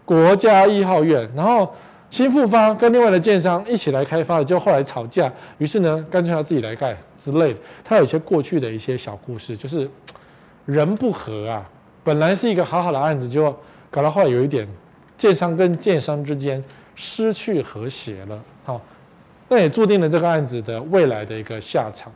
[0.03, 1.73] 国家一号院，然后
[2.09, 7.59] 新复方跟另外的建商一起来开发的，就后来吵架，于是呢，干脆他自己来盖之类的。
[7.85, 9.89] 他有一些过去的一些小故事，就是
[10.65, 11.69] 人不和啊，
[12.03, 13.55] 本来是一个好好的案子，就
[13.89, 14.67] 搞到后来有一点
[15.17, 16.61] 建商跟建商之间
[16.95, 18.43] 失去和谐了。
[18.65, 18.81] 好，
[19.47, 22.11] 那也注定了这个案子的未来的一个下场。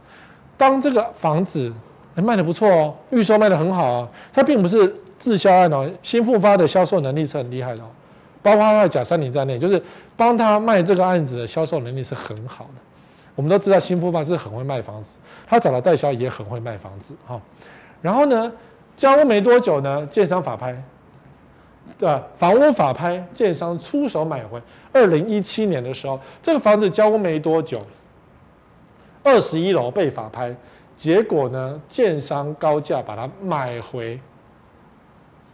[0.57, 1.71] 当这个房子
[2.15, 4.93] 卖得不错哦，预售卖得很好啊，它并不是。
[5.25, 7.87] 自销案哦，新复发的销售能力是很厉害的哦，
[8.43, 9.81] 包括他甲山林在内，就是
[10.15, 12.73] 帮他卖这个案子的销售能力是很好的。
[13.33, 17.41] 我们都知道新复发是很会卖房子，他找的代销也很会卖房子哈。
[18.03, 18.51] 然后呢，
[18.95, 20.79] 交屋没多久呢，建商法拍，
[21.97, 22.23] 对吧？
[22.37, 24.61] 房屋法拍，建商出手买回。
[24.93, 27.81] 二零一七年的时候，这个房子交屋没多久，
[29.23, 30.55] 二十一楼被法拍，
[30.95, 34.19] 结果呢，建商高价把它买回。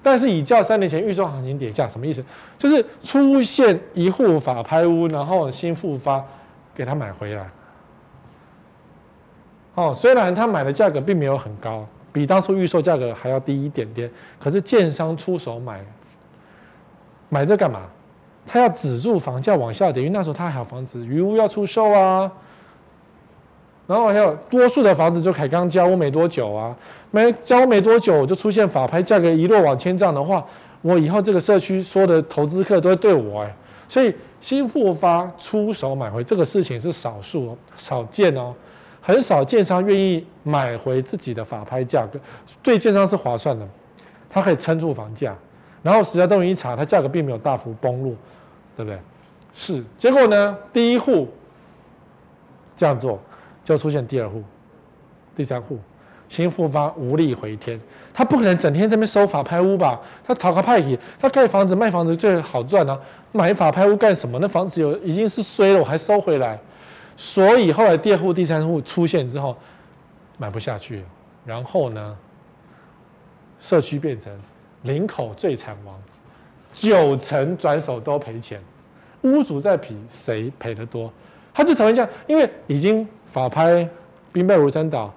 [0.03, 2.23] 但是以较三年前预售行情跌价，什么意思？
[2.57, 6.23] 就是出现一户法拍屋，然后新复发
[6.73, 7.49] 给他买回来。
[9.75, 14.09] 哦，虽然他买的价格并没有很高，比当初预售价格还要低一点点，
[14.39, 15.79] 可是建商出手买，
[17.29, 17.81] 买这干嘛？
[18.45, 22.31] 他要止住房价往下跌，因为那时候他还有房子余屋要出售啊。
[23.87, 26.75] 然后还有多数的房子就凯刚交屋没多久啊。
[27.13, 30.41] 没交没多久，就出现法拍价格一落往千丈的话，
[30.81, 33.53] 我以后这个社区所有的投资客都会对我哎，
[33.89, 38.53] 所以新复发出手买回这个事情是少数少见哦，
[39.01, 42.17] 很少建商愿意买回自己的法拍价格，
[42.63, 43.67] 对建商是划算的，
[44.29, 45.35] 它可以撑住房价，
[45.83, 48.13] 然后实际动一查，它价格并没有大幅崩落，
[48.77, 48.97] 对不对？
[49.53, 51.27] 是，结果呢，第一户
[52.77, 53.19] 这样做，
[53.63, 54.43] 就出现第二户、
[55.35, 55.79] 第三户。
[56.29, 57.77] 新复发无力回天，
[58.13, 59.99] 他不可能整天在那边收法拍屋吧？
[60.25, 62.97] 他讨个派系，他盖房子卖房子最好赚啊！
[63.33, 64.39] 买法拍屋干什么？
[64.39, 66.57] 那房子有已经是衰了，我还收回来。
[67.17, 69.57] 所以后来第二户、第三户出现之后，
[70.37, 71.03] 买不下去了，
[71.45, 72.17] 然后呢，
[73.59, 74.31] 社区变成
[74.83, 75.93] 林口最惨王，
[76.71, 78.61] 九成转手都赔钱，
[79.23, 81.11] 屋主在比，谁赔得多？
[81.53, 83.87] 他就成为这样，因为已经法拍
[84.31, 85.13] 兵败如山倒，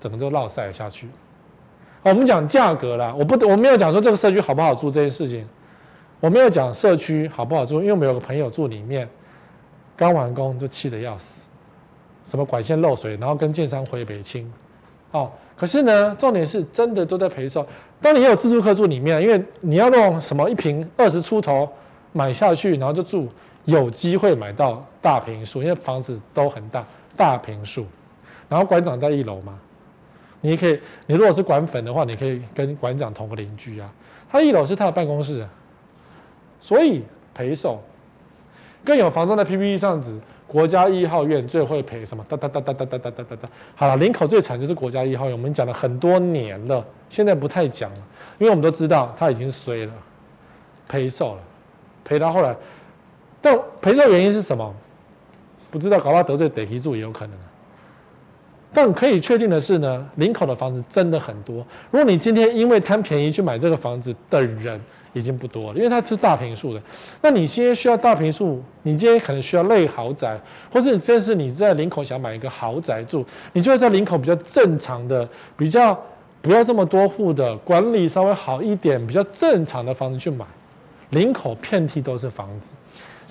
[0.00, 1.08] 整个就落赛下去。
[2.02, 5.46] 我们讲价格啦，我不我没有讲说这个社区好不好住这件事情，
[6.18, 9.08] 我没有讲社区好不好住，因为我们有个朋友住里面，
[9.96, 11.48] 刚完工就气得要死，
[12.24, 14.52] 什么管线漏水，然后跟建商回北清，
[15.12, 17.64] 哦，可是呢，重点是真的都在赔售。
[18.00, 21.68] 当你有自住客住里面，因为你要弄什么一平二十出头
[22.12, 23.28] 买下去，然后就住，
[23.64, 26.84] 有机会买到大平数，因为房子都很大，
[27.16, 27.86] 大平数，
[28.48, 29.58] 然后馆长在一楼嘛。
[30.40, 33.92] 你可以，你如果是馆粉的话，你可以跟馆长同个邻居啊。
[34.30, 35.46] 他一楼是他的办公室，
[36.58, 37.80] 所以赔售。
[38.84, 42.24] 更有房仲在 PPT 上指，国家一号院最会赔什么？
[42.28, 43.48] 哒哒哒哒哒哒哒哒哒哒。
[43.76, 47.98] 好了，林口最惨就是国家一号院，我们讲了很多年了，现在不太讲了，
[48.38, 49.92] 因为我们都知道他已经衰了，
[50.88, 51.40] 赔售了，
[52.04, 52.56] 赔到后来，
[53.40, 54.74] 但赔售原因是什么？
[55.72, 57.36] 不知道，搞到得罪地基主也有可能。
[58.74, 61.56] 但可以确定的是呢，林口的房子真的很多。
[61.90, 64.80] 如果你今天因为贪便宜去买这个房子的人
[65.12, 66.82] 已经不多了，因为它是大坪数的。
[67.20, 75.98] 那你今天需要大坪数，你今天可能需要类豪宅，或是甚至你在林口想买一个豪宅住，你就会在林口比较正常的、比较
[76.40, 80.46] 不要这么多户的、管理稍微好一点、比较正常的房子去买。
[81.10, 82.74] 林口遍地都是房子，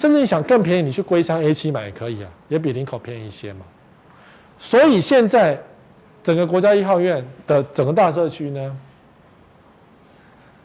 [0.01, 3.59] 甚至你想更便宜，你去龟山 A 七买也可以啊，也比林口便宜一些嘛。
[4.57, 5.55] 所以现在
[6.23, 8.75] 整个国家一号院的整个大社区呢，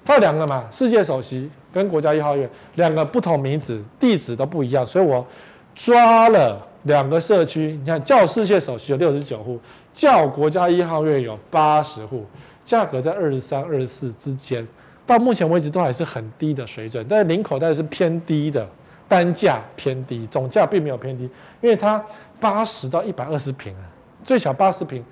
[0.07, 5.27] 它有两个嘛，世界首席跟国家一号院两个不同名字，地址都不一样，所以我
[5.75, 9.61] 抓了两个社区，你看叫世界首席有六十九户，
[9.93, 12.25] 叫国家一号院有八十户，
[12.65, 14.67] 价格在二十三、二十四之间，
[15.07, 18.67] 到目前为止都还是很低的水准，但是林口袋是偏低的，
[19.09, 21.25] 单价偏低，总价并没有偏低，
[21.61, 22.05] 因为它。
[22.39, 23.83] 八十到一百二十平啊，
[24.23, 25.03] 最小八十平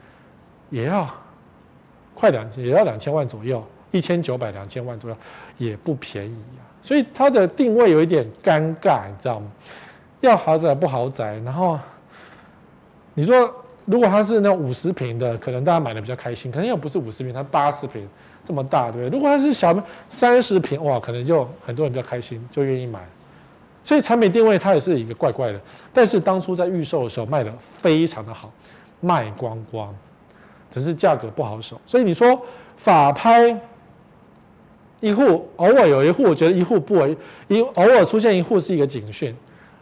[0.68, 1.08] 也要
[2.14, 5.16] 快两，也要两千万左右，一千九百两千万左右，
[5.56, 6.60] 也不便宜啊。
[6.82, 9.50] 所以它的定位有一点尴尬，你知道吗？
[10.20, 11.80] 要豪宅不豪宅，然后
[13.14, 13.50] 你说
[13.86, 18.06] 如果它是那五十平的，可能大家买的比较开心，可能又不是五十平，它八十平
[18.44, 19.18] 这么大，对不对？
[19.18, 19.74] 如果它是小
[20.10, 23.00] 三十平，哇，可能就很多人比较开心，就愿意买。
[23.84, 25.60] 所以产品定位它也是一个怪怪的，
[25.92, 28.50] 但是当初在预售的时候卖的非常的好，
[29.00, 29.94] 卖光光，
[30.70, 31.78] 只是价格不好守。
[31.84, 32.40] 所以你说
[32.78, 33.54] 法拍
[35.00, 37.14] 一户偶尔有一户，我觉得一户不为
[37.48, 39.36] 一偶尔出现一户是一个警讯，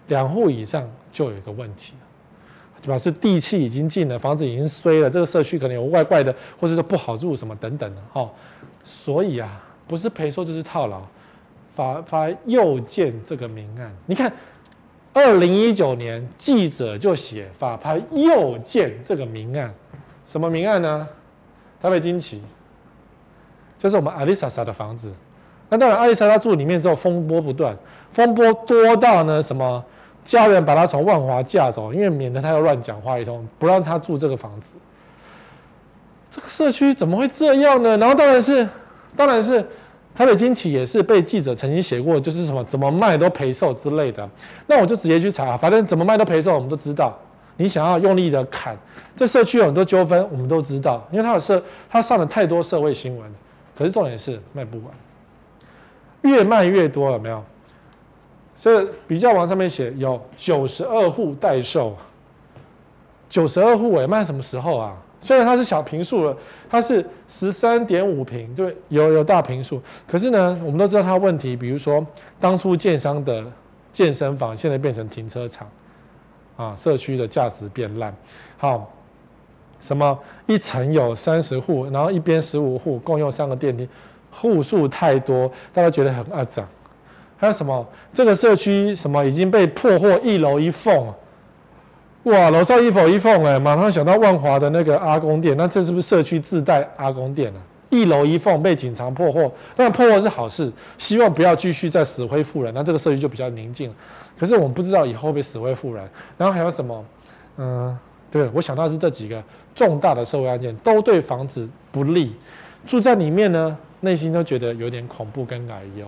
[0.09, 2.07] 两户以上就有一个问题了，
[2.83, 2.99] 对吧？
[2.99, 8.29] 是地气已经进了，房子已经衰了，这个社区可能有怪怪的，或者说不好住什么等等的哈。
[8.83, 11.01] 所以啊，不是赔售就是套牢。
[11.75, 14.31] 法拍又见这个明案，你看，
[15.15, 19.73] 二零一九年记者就写法拍又见这个明案，
[20.27, 21.09] 什么明案呢？
[21.81, 22.43] 台北金奇，
[23.79, 25.11] 就是我们阿里莎莎的房子。
[25.71, 27.75] 那当然，阿里莎莎住里面之后风波不断，
[28.13, 29.83] 风波多到呢什么
[30.25, 34.77] 家人把他从万华架走，因为免得他要乱讲话一通，不让他住这个房子。
[36.31, 37.97] 这个社区怎么会这样呢？
[37.97, 38.69] 然后当然是，
[39.17, 39.67] 当然是。
[40.15, 44.29] 他的惊奇也是被记者曾经写过，就是什么怎么卖都赔售之类的。
[44.67, 47.17] 那我就直接去查，反正怎么卖都赔售，我们都知道。
[47.57, 48.77] 你想要用力的砍，
[49.15, 53.31] 这社区有很多纠纷，我们都知道，因为它有社，它上了太多社会新闻。
[53.77, 54.87] 可是重点是卖不完，
[56.23, 57.43] 越卖越多，有没有？
[58.57, 61.97] 所以比较网上面写有九十二户待售，
[63.29, 64.97] 九十二户我卖什么时候啊？
[65.23, 66.37] 虽然它是小平数了，
[66.69, 69.81] 它是十三点五坪，就有有大平数。
[70.07, 72.05] 可是呢，我们都知道它问题，比如说
[72.41, 73.45] 当初建商的
[73.93, 75.69] 健身房现在变成停车场，
[76.57, 78.13] 啊，社区的价值变烂。
[78.59, 78.93] 好，
[79.81, 83.89] 什么一层有三十户，然后一边十五户，共用三个电梯，
[84.33, 86.67] 户数太多，大家觉得很阿杂。
[87.37, 91.15] 还有什么这个社区什么已经被破获一楼一凤。
[92.25, 97.59] 哇，楼上一否一凤哎，马上想到万华的那个阿公店，那这是不是社区自带阿公店啊？
[97.91, 103.93] 一楼一凤被警察破获，那破获是好事，希望不要继续再死灰复燃，那这个社区就比较宁静。
[104.39, 106.09] 可是我们不知道以后会不会死灰复燃。
[106.39, 107.05] 然后还有什么？
[107.59, 107.99] 嗯，
[108.31, 109.43] 对，我想到是这几个
[109.75, 112.35] 重大的社会案件都对房子不利，
[112.87, 116.07] 住在里面呢，内心都觉得有点恐怖跟矮哟。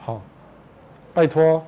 [0.00, 0.20] 好，
[1.14, 1.64] 拜托。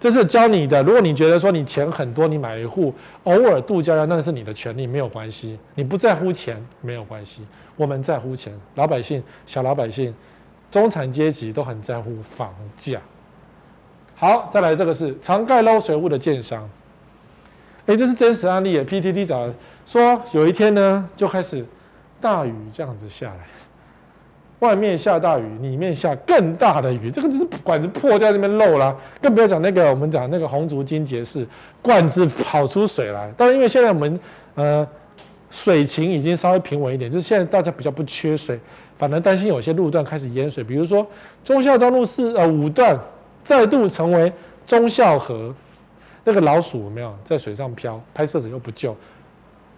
[0.00, 0.82] 这是教你的。
[0.82, 5.58] 如果你觉得说你钱很多，你买一户偶尔度假，那是你的权利，没有关系。
[5.74, 8.52] 你不在乎钱没有关系，我们在乎钱。
[8.76, 10.14] 老百姓、小老百姓、
[10.70, 13.00] 中产阶级都很在乎房价。
[14.14, 16.68] 好，再来这个是常盖漏水屋的建商。
[17.86, 18.78] 哎，这是真实案例。
[18.78, 19.48] PTT 找
[19.86, 21.64] 说有一天呢，就开始
[22.20, 23.46] 大雨这样子下来，
[24.60, 31.46] 外面下大雨，里面下更大的雨，这个就是管子破掉那边漏了，更不要讲那个我们讲那个红竹金节是
[31.80, 33.32] 罐子跑出水来。
[33.36, 34.20] 但是因为现在我们
[34.54, 34.86] 呃
[35.50, 38.58] 水情已经稍微平稳一点，就是现在大家比较不缺水，
[38.98, 41.06] 反而担心有些路段开始淹水，比如说
[41.44, 42.98] 忠孝东路四呃五段。
[43.44, 44.30] 再度成为
[44.66, 45.54] 忠孝河，
[46.22, 47.98] 那个老鼠有没有在水上漂？
[48.12, 48.94] 拍摄者又不救，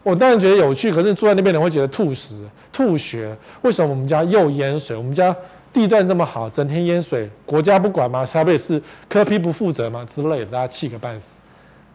[0.03, 0.93] 我当然觉得有趣。
[0.93, 3.37] 可是住在那边的人会觉得吐屎、吐血。
[3.63, 4.97] 为什么我们家又淹水？
[4.97, 5.35] 我们家
[5.73, 8.27] 地段这么好，整天淹水，国家不管吗？
[8.27, 10.07] 台北市科批不负责吗？
[10.13, 11.41] 之类的，大家气个半死。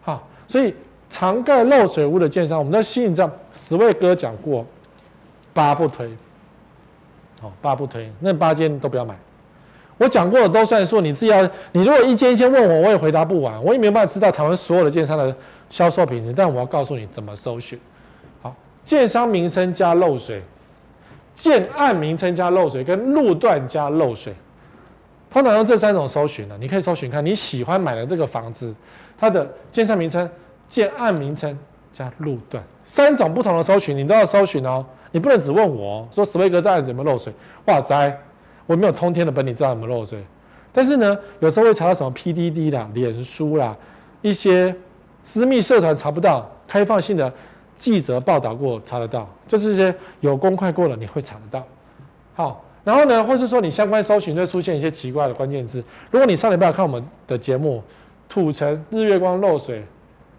[0.02, 0.74] 好，所以
[1.10, 4.64] 常盖漏水屋的建商，我们在新闻上十位哥讲过，
[5.52, 6.08] 八不推。
[7.40, 9.14] 好，八不推，那八间都不要买。
[9.98, 11.42] 我讲过的都算数，你自己要。
[11.72, 15.34] 你如果一间一间问我，我也回答不完，我也没有办法知道台湾所有的建商的
[15.68, 16.32] 销售品质。
[16.32, 17.78] 但我要告诉你怎么搜寻。
[18.86, 20.40] 建商名称加漏水，
[21.34, 24.32] 建案名称加漏水，跟路段加漏水，
[25.28, 26.56] 通常用这三种搜寻呢。
[26.58, 28.72] 你可以搜寻看你喜欢买的这个房子，
[29.18, 30.30] 它的建商名称、
[30.68, 31.58] 建案名称
[31.92, 34.86] 加路段，三种不同的搜寻，你都要搜寻哦。
[35.10, 37.32] 你不能只问我哦，说史威格这案子有没有漏水？
[37.64, 38.16] 哇塞！
[38.66, 40.22] 我没有通天的本领，知道有没有漏水。
[40.72, 43.76] 但是呢，有时候会查到什么 PDD 啦、脸书啦，
[44.22, 44.74] 一些
[45.24, 47.32] 私密社团查不到，开放性的
[47.78, 51.66] 记者报道过查得到，就是一些有公开过的，你会查得到。
[52.34, 55.82] 好，然后呢，或是说你相关搜寻会出现一些奇怪的关键字。
[56.10, 57.82] 如果你上礼拜看我们的节目，
[58.28, 59.84] 土城日月光漏水，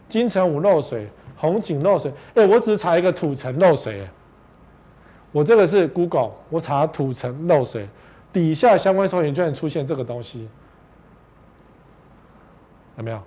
[0.09, 4.07] 金城武漏水，红景漏水，哎，我只查一个土城漏水，
[5.31, 7.87] 我这个是 Google，我查土城漏水。
[8.33, 10.47] 底下相关搜寻居然出现这个东西，
[12.97, 13.19] 有没有？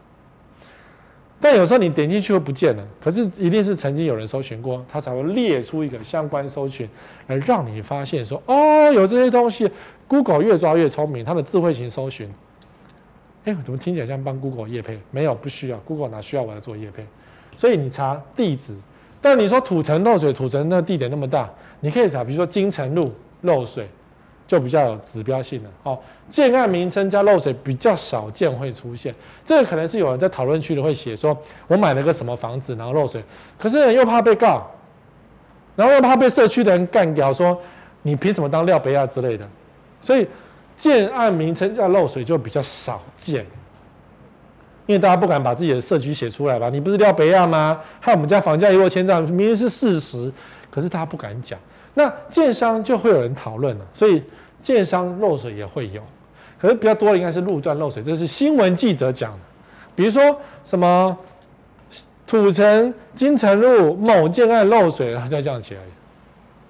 [1.40, 6.88] 但有时候你点进去会不见了，可是一定是曾经有人搜寻过，它才会列出一个相关搜寻，
[7.28, 9.70] 来让你发现说哦，有这些东西。
[10.06, 12.28] Google 越抓越聪明，它的智慧型搜寻，
[13.44, 14.98] 哎，怎么听起来像帮 Google 业配？
[15.12, 17.06] 没有，不需要，Google 哪需要我来做业配？
[17.56, 18.76] 所以你查地址，
[19.20, 21.48] 但你说土城漏水，土城那地点那么大，
[21.78, 23.88] 你可以查，比如说金城路漏水。
[24.50, 25.96] 就比较有指标性的哦，
[26.28, 33.22] 建案名称加漏水比较少见会出现，这个可能是有人在讨论区里会写说，我买了个什么房子然后漏水，
[33.56, 34.68] 可是又怕被告，
[35.76, 37.56] 然后又怕被社区的人干掉，说
[38.02, 39.48] 你凭什么当廖北亚之类的，
[40.02, 40.26] 所以
[40.76, 43.46] 建案名称加漏水就比较少见，
[44.86, 46.68] 因为大家不敢把自己的社区写出来吧？
[46.68, 47.80] 你不是廖北亚吗？
[48.00, 50.32] 害我们家房价一落千丈，明明是事实，
[50.72, 51.56] 可是他不敢讲，
[51.94, 54.20] 那建商就会有人讨论了，所以。
[54.62, 56.02] 建商漏水也会有，
[56.60, 59.38] 可是比较多的应该是路段漏水，这是新闻记者讲的。
[59.94, 60.22] 比如说
[60.64, 61.16] 什么
[62.26, 65.90] 土城金城路某建案漏水，它就这样写而已。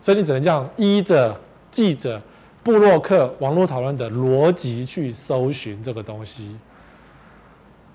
[0.00, 1.36] 所以你只能这样依着
[1.70, 2.20] 记者、
[2.62, 6.56] 布洛克、网络讨论的逻辑去搜寻这个东西。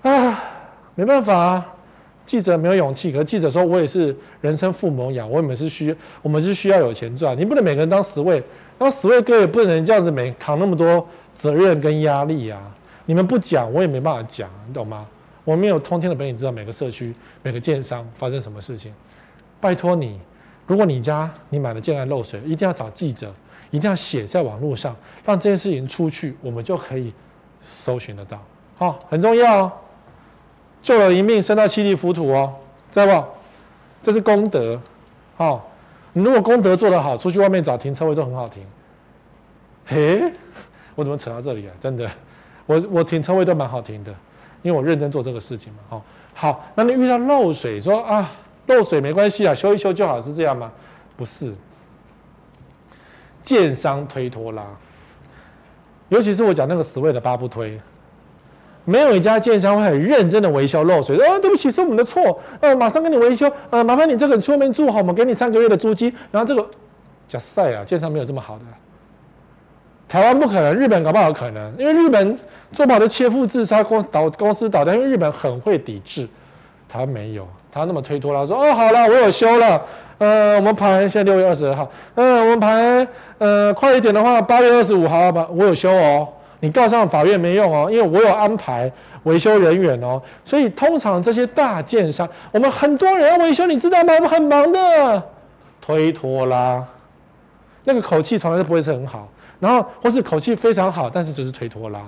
[0.02, 0.44] 啊，
[0.94, 1.74] 没办法啊，
[2.24, 3.10] 记者没有勇气。
[3.10, 8.42] 可是记者说，我也是人生父母养，我们是需，我们是需要有钱赚，你不能每个人当十位。
[8.78, 12.60] 那十位哥也不能这样子没扛那么多责任跟压力啊！
[13.06, 15.06] 你们不讲，我也没办法讲，你懂吗？
[15.44, 18.92] 我没有通天的本领，知道每个社区、每个建商发生什么事情。
[19.60, 20.20] 拜托你，
[20.66, 23.32] 如果你家你买了建案漏水，一定要找记者，
[23.70, 27.12] 一定要写在网络上，让这件事情出去，我们就可以
[27.62, 28.42] 搜寻得到。
[28.76, 29.72] 好，很重要哦。
[30.82, 32.52] 救了一命，胜到七地浮屠哦，
[32.92, 33.28] 知道不？
[34.02, 34.78] 这是功德。
[35.36, 35.70] 好。
[36.16, 38.64] 你如果功德做得好，出去外面找停车位都很好停。
[39.84, 40.32] 嘿，
[40.94, 41.74] 我怎么扯到这里啊？
[41.78, 42.10] 真的，
[42.64, 44.10] 我我停车位都蛮好停的，
[44.62, 45.80] 因为我认真做这个事情嘛。
[45.90, 48.32] 好，好，那你遇到漏水，说啊
[48.64, 50.72] 漏水没关系啊，修一修就好，是这样吗？
[51.18, 51.52] 不是，
[53.42, 54.64] 建商推拖拉，
[56.08, 57.78] 尤其是我讲那个所谓的八不推。
[58.86, 61.14] 没有一家建商会很认真的维修漏水。
[61.18, 62.40] 哦，对不起，是我们的错。
[62.60, 63.52] 呃，马上给你维修。
[63.68, 66.10] 呃，麻烦你这个出门住好，我们给你三个月的租金。
[66.30, 66.66] 然后这个，
[67.28, 68.64] 假赛啊，建商没有这么好的。
[70.08, 72.38] 台湾不可能，日本搞不好可能，因为日本
[72.70, 76.28] 做不好的切腹自杀，公倒公司倒掉，因为日本很会抵制。
[76.88, 79.82] 台湾没有，他那么推脱了，说哦好了，我有修了。
[80.18, 83.06] 呃，我们盘现在六月二十二号，呃，我们盘
[83.38, 86.28] 呃快一点的话，八月二十五号吧，我有修哦。
[86.60, 88.90] 你告上法院没用哦，因为我有安排
[89.24, 90.20] 维修人员哦。
[90.44, 94.14] 所以通常这些大建商，我们很多人要维修，你知道吗？
[94.14, 95.22] 我们很忙的，
[95.80, 96.84] 推脱啦，
[97.84, 99.28] 那个口气从来都不会是很好。
[99.58, 102.00] 然后或是口气非常好，但是就是推脱啦。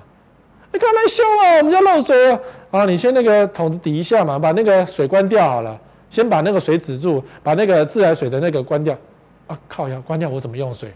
[0.71, 2.41] 你赶快来修啊，我们家漏水了
[2.71, 2.85] 啊！
[2.85, 5.79] 你先那个桶子抵一下嘛，把那个水关掉好了，
[6.11, 8.95] 先把那个水止住，把那个自来水的那个关掉。
[9.47, 10.93] 啊，靠呀，关掉我怎么用水？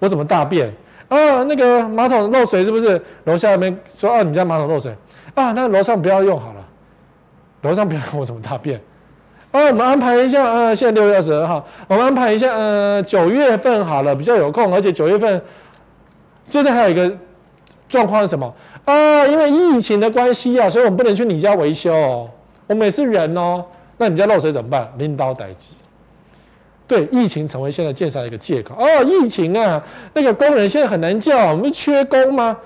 [0.00, 0.70] 我怎么大便？
[1.10, 3.00] 啊，那个马桶漏水是不是？
[3.24, 4.96] 楼下那边说啊，你家马桶漏水
[5.34, 6.66] 啊，那楼上不要用好了，
[7.62, 8.80] 楼上不要用我怎么大便？
[9.50, 15.42] 啊，我们安排一下，呃，现在六月二十二号，我们安排一下，呃，九月份好了，比较有空，而且九月份，
[16.46, 17.12] 现在还有一个
[17.88, 18.54] 状况是什么？
[18.84, 22.30] 啊，因为疫情的关系啊，所以我们不能去你家维修哦。
[22.68, 23.64] 我们也是人哦，
[23.98, 24.88] 那你家漏水怎么办？
[24.96, 25.74] 拎刀待机。
[26.90, 28.74] 对，疫情成为现在建商的一个借口。
[28.74, 29.80] 哦，疫情啊，
[30.12, 32.58] 那个工人现在很难叫，我们缺工吗？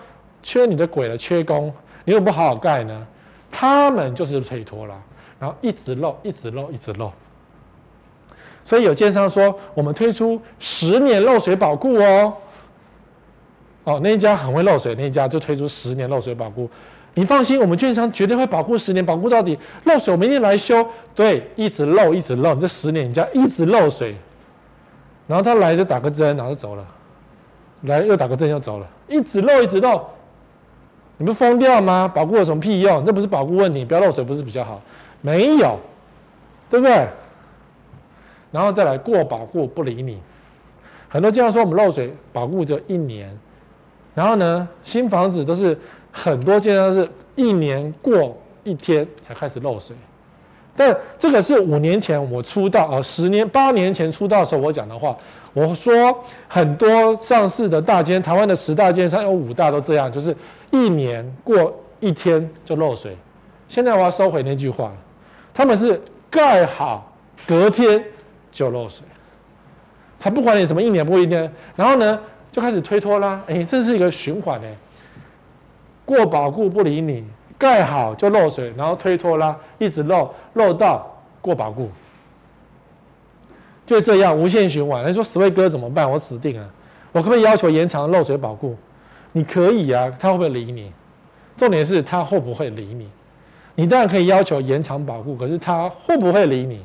[0.43, 1.71] 缺你的鬼了，缺工，
[2.07, 3.07] 你又不好好盖呢？
[3.51, 4.99] 他们就是推脱了，
[5.39, 7.13] 然后一直漏，一直漏，一直漏。
[8.65, 12.33] 所以有建商说，我们推出十年漏水保固哦。
[13.85, 16.71] 哦，那一家很会漏水，那一家就推出十年漏水保固。
[17.15, 19.59] 你放心，我们券商绝对会保护十年，保护到底。
[19.85, 20.87] 漏水我明天来修。
[21.15, 24.17] 对，一直漏，一直漏，这十年你家一直漏水。
[25.27, 26.85] 然后他来就打个针，然后就走了。
[27.83, 30.05] 来又打个针又走了，一直漏，一直漏。
[31.17, 32.11] 你不疯掉吗？
[32.13, 33.05] 保护有什么屁用？
[33.05, 34.81] 这不是保护问题，不要漏水不是比较好？
[35.21, 35.79] 没有，
[36.69, 37.07] 对不对？
[38.51, 40.19] 然后再来过保固不理你。
[41.09, 43.39] 很多经常说我们漏水保固只一年。
[44.15, 45.79] 然后呢，新房子都是
[46.17, 49.97] 很多建商是一年过一天才开始漏水，
[50.77, 55.17] 但这个是五年前我出道啊，十年八年前出道的时候我讲的话，
[55.53, 60.35] 我说很多上市的大间，台湾的十大建商有五大都这样，就是
[60.71, 63.17] 一年过一天就漏水。
[63.69, 64.93] 现在我要收回那句话，
[65.53, 66.01] 他们是
[66.31, 67.13] 盖好
[67.45, 68.03] 隔天
[68.53, 69.05] 就漏水，
[70.21, 72.21] 才不管你什么一年不过一天，然后呢？
[72.53, 74.73] 就开始推脱啦，哎，这是一个循环哎。
[76.05, 77.25] 过保固不理你，
[77.57, 81.89] 盖好就漏水，然后推脱啦，一直漏漏到过保固，
[83.87, 85.07] 就这样无限循环。
[85.09, 86.11] 你说十位哥怎么办？
[86.11, 86.71] 我死定了。
[87.13, 88.77] 我可不可以要求延长漏水保固？
[89.33, 90.93] 你可以啊，他会不会理你？
[91.57, 93.09] 重点是他会不会理你？
[93.75, 96.83] 你当然可以要求延长保固，可是他会不会理你？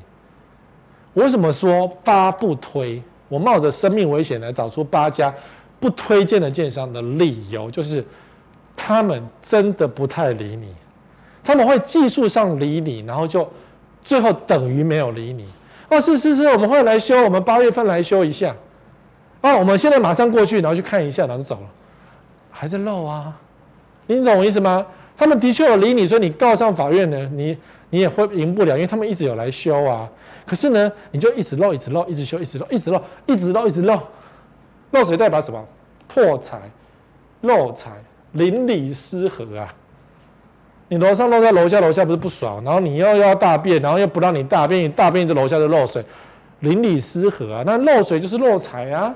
[1.14, 3.02] 我为什么说八不推？
[3.28, 5.34] 我冒着生命危险来找出八家。
[5.82, 8.04] 不推荐的建商的理由就是，
[8.82, 10.74] 他们真的不太理你，
[11.44, 13.46] 他们会技术上理你，然后就
[14.02, 15.46] 最后等于没有理你。
[15.90, 18.56] 哦，是是是，我们会来修，我们八月份来修一下。
[19.42, 21.68] 哦，我们现在马上过去，然后去看一下，然后就走了，
[22.52, 23.38] 还在漏啊？
[24.08, 24.86] 你懂我意思吗？
[25.18, 27.58] 他们的确有理你，所以你告上法院呢，你
[27.90, 30.10] 你也会赢不了，因为他们一直有来修啊。
[30.46, 34.00] 可是呢，你就一直漏，一直漏，一直修，一直漏，一直漏，一直漏，一直漏。
[34.92, 35.64] 漏水代表什么？
[36.08, 36.60] 破财、
[37.42, 37.92] 漏财、
[38.34, 39.74] 邻里失和啊！
[40.88, 42.64] 你楼上漏在楼下，楼下不是不爽？
[42.64, 46.04] 然后你又要大便，然后又不让你大便，你大便就楼下就漏水，
[46.60, 47.64] 邻里失和啊！
[47.66, 49.14] 那漏水就是漏财啊！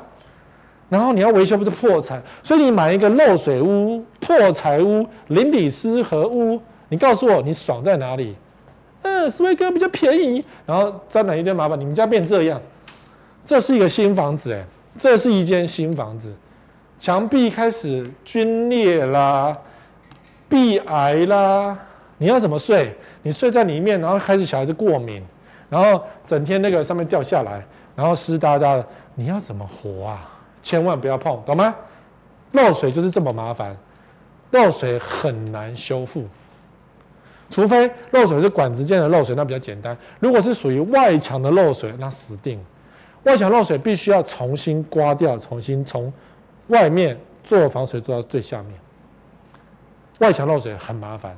[0.89, 2.22] 然后你要维修不是破财？
[2.43, 8.36] 所以你买一个漏水屋、破财屋、邻里失和屋，你告诉我你爽在哪里？
[9.01, 12.61] 嗯，斯威哥比较便宜，然后沾染一堆麻烦，你们家变这样，
[13.43, 14.64] 这是一个新房子哎。
[14.99, 16.32] 这是一间新房子，
[17.04, 19.58] 墙壁开始龟裂啦，
[20.47, 21.78] 壁癌啦，
[22.18, 22.95] 你要怎么睡？
[23.24, 25.22] 你睡在里面，然后开始小孩子过敏，
[25.70, 27.62] 然后整天那个上面掉下来，
[27.93, 30.32] 然后湿哒哒的，你要怎么活啊？
[30.62, 31.76] 千万不要碰，懂吗？
[32.54, 33.76] 漏水就是这么麻烦，
[34.51, 36.24] 漏水很难修复，
[37.49, 39.97] 除非漏水是管子间的漏水，那比较简单。
[40.22, 42.58] 如果是属于外墙的漏水，那死定。
[43.24, 46.12] 外墙漏水必须要重新刮掉，重新从
[46.68, 48.80] 外面做防水做到最下面。
[50.20, 51.36] 外墙漏水很麻烦，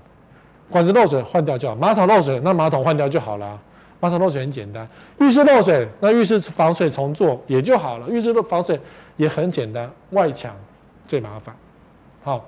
[0.69, 1.75] 管子漏水换掉就好。
[1.75, 3.59] 马桶漏水，那马桶换掉就好了。
[3.99, 4.87] 马桶漏水很简单。
[5.19, 8.09] 浴室漏水，那浴室防水重做也就好了。
[8.09, 8.79] 浴室的防水
[9.17, 10.53] 也很简单，外墙
[11.07, 11.55] 最麻烦。
[12.23, 12.45] 好，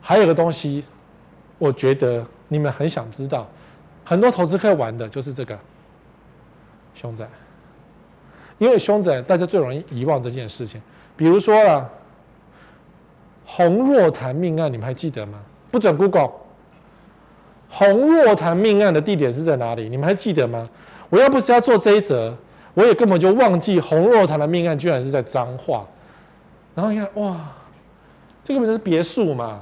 [0.00, 0.84] 还有个东西，
[1.58, 3.46] 我觉得你们很想知道，
[4.04, 5.58] 很多投资客玩的就是这个
[6.94, 7.28] 凶宅。
[8.58, 10.80] 因为凶宅，大家最容易遗忘这件事情。
[11.18, 11.90] 比如说啊，
[13.44, 15.40] 洪若潭命案，你们还记得吗？
[15.70, 16.30] 不准 Google。
[17.68, 19.88] 洪若潭命案的地点是在哪里？
[19.88, 20.66] 你们还记得吗？
[21.10, 22.32] 我要不是要做这一则，
[22.72, 25.84] 我也根本就忘记洪若潭的命案居然是在彰化。
[26.74, 27.36] 然后你看，哇，
[28.44, 29.60] 这个不是别墅嘛？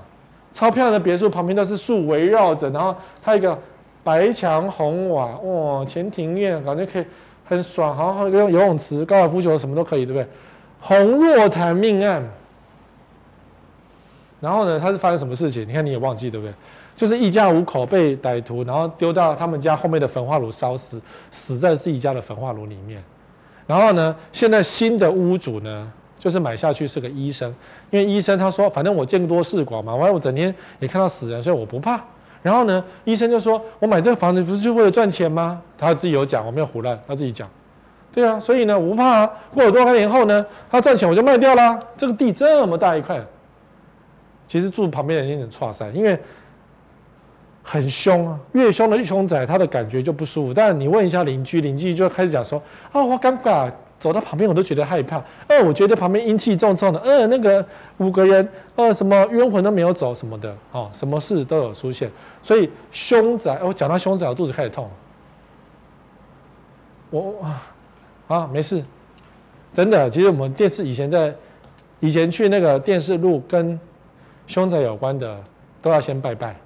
[0.52, 3.58] 超漂亮的别墅，旁边都是树围绕着，然后它一个
[4.04, 7.04] 白墙红瓦，哇，前庭院感觉可以
[7.44, 10.28] 很爽，好好用游泳池、高尔夫球什么都可以，对不对？
[10.86, 12.22] 洪若潭命案，
[14.40, 15.66] 然后呢，他是发生什么事情？
[15.68, 16.54] 你看你也忘记对不对？
[16.96, 23.02] 就是一家五口被歹徒，然后丢到他们家后面的焚化炉烧死，死在自己家的焚化炉里面。
[23.66, 27.52] 然后呢，现在新的屋主呢，就是买下去是个医生，
[27.90, 32.00] 因为医生他说，反正我见多识广嘛，完了我整天也看到死人，所以我不怕。
[32.42, 35.60] 然后呢，医生就说，我买这个房子不是就为了赚钱吗？
[35.76, 37.50] 他自己有讲，我没有胡乱，他自己讲。
[38.16, 39.30] 对啊，所以呢，我不怕啊。
[39.52, 41.78] 过了多少年后呢，他赚钱我就卖掉了。
[41.96, 43.20] 这个地这么大一块，
[44.48, 46.18] 其实住旁边的人有点剉赛，因为。
[47.68, 50.54] 很凶啊，越凶的凶宅，他的感觉就不舒服。
[50.54, 52.62] 但你问一下邻居，邻居就开始讲说
[52.92, 55.20] ：“啊，我尴尬，走到旁边我都觉得害怕。
[55.48, 57.00] 呃，我觉得旁边阴气重重的。
[57.00, 62.08] 呃，那个五个人，呃，什么冤魂都没有走什么的，哦，什么事都有出现。
[62.40, 64.88] 所以凶宅，我讲到凶宅，我肚子开始痛。
[67.10, 67.66] 我啊，
[68.28, 68.82] 啊没事，
[69.74, 70.10] 真的。
[70.10, 71.34] 其实我们电视以前在
[72.00, 73.78] 以前去那个电视录跟
[74.46, 75.36] 凶宅有关的，
[75.80, 76.56] 都要先拜拜。”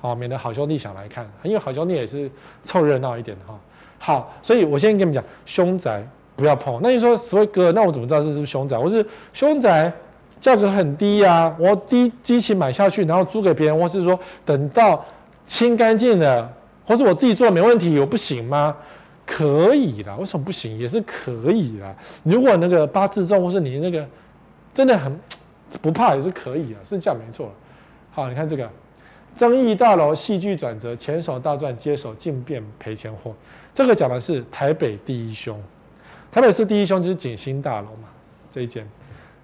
[0.00, 2.30] 哦，免得好兄弟想来看，因为好兄弟也是
[2.62, 3.58] 凑热闹一点哈。
[3.98, 6.78] 好，所以我先跟你们讲，凶宅不要碰。
[6.80, 8.78] 那你说所谓哥，那我怎么知道这是不凶宅？
[8.78, 9.92] 我是凶宅，
[10.40, 15.04] 价格很低呀、我低机器买下去，然后租给别人，或是说等到
[15.48, 16.48] 清干净了，
[16.86, 18.76] 或是我自己做没问题，我不行吗？
[19.28, 20.78] 可以啦，为什么不行？
[20.78, 21.94] 也是可以啦。
[22.22, 24.08] 如果那个八字重，或是你那个
[24.72, 25.14] 真的很
[25.82, 27.52] 不怕，也是可以啊，是这样没错。
[28.10, 28.68] 好，你看这个。
[29.36, 33.32] 争议大楼戏剧转折，前手大赚，接手竟变赔钱货。
[33.72, 35.62] 这个讲的是台北第一凶，
[36.32, 38.08] 台北市第一凶就是景星大楼嘛，
[38.50, 38.84] 这一间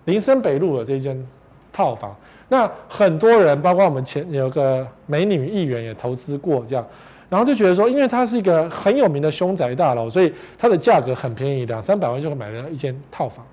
[0.07, 1.25] 林森北路的这一间
[1.73, 2.17] 套房。
[2.49, 6.85] 那很多人，包括我们前有个美女议员也投资过这样，
[7.29, 13.45] 然后就觉得说，因为它是一个很有名的凶宅大楼，所以它的价格很便宜，两三百万就会买了一间套房。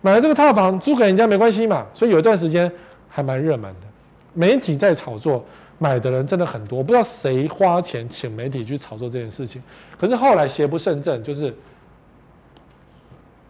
[0.00, 2.70] 买了这个套房租给人家没关系嘛，所以有一段时间
[3.08, 3.86] 还蛮热门的，
[4.32, 5.44] 媒体在炒作。
[5.76, 9.60] 买的人真的很多，不知道谁花钱请媒体去炒作这件事情。
[9.98, 11.52] 可是后来邪不胜正，就是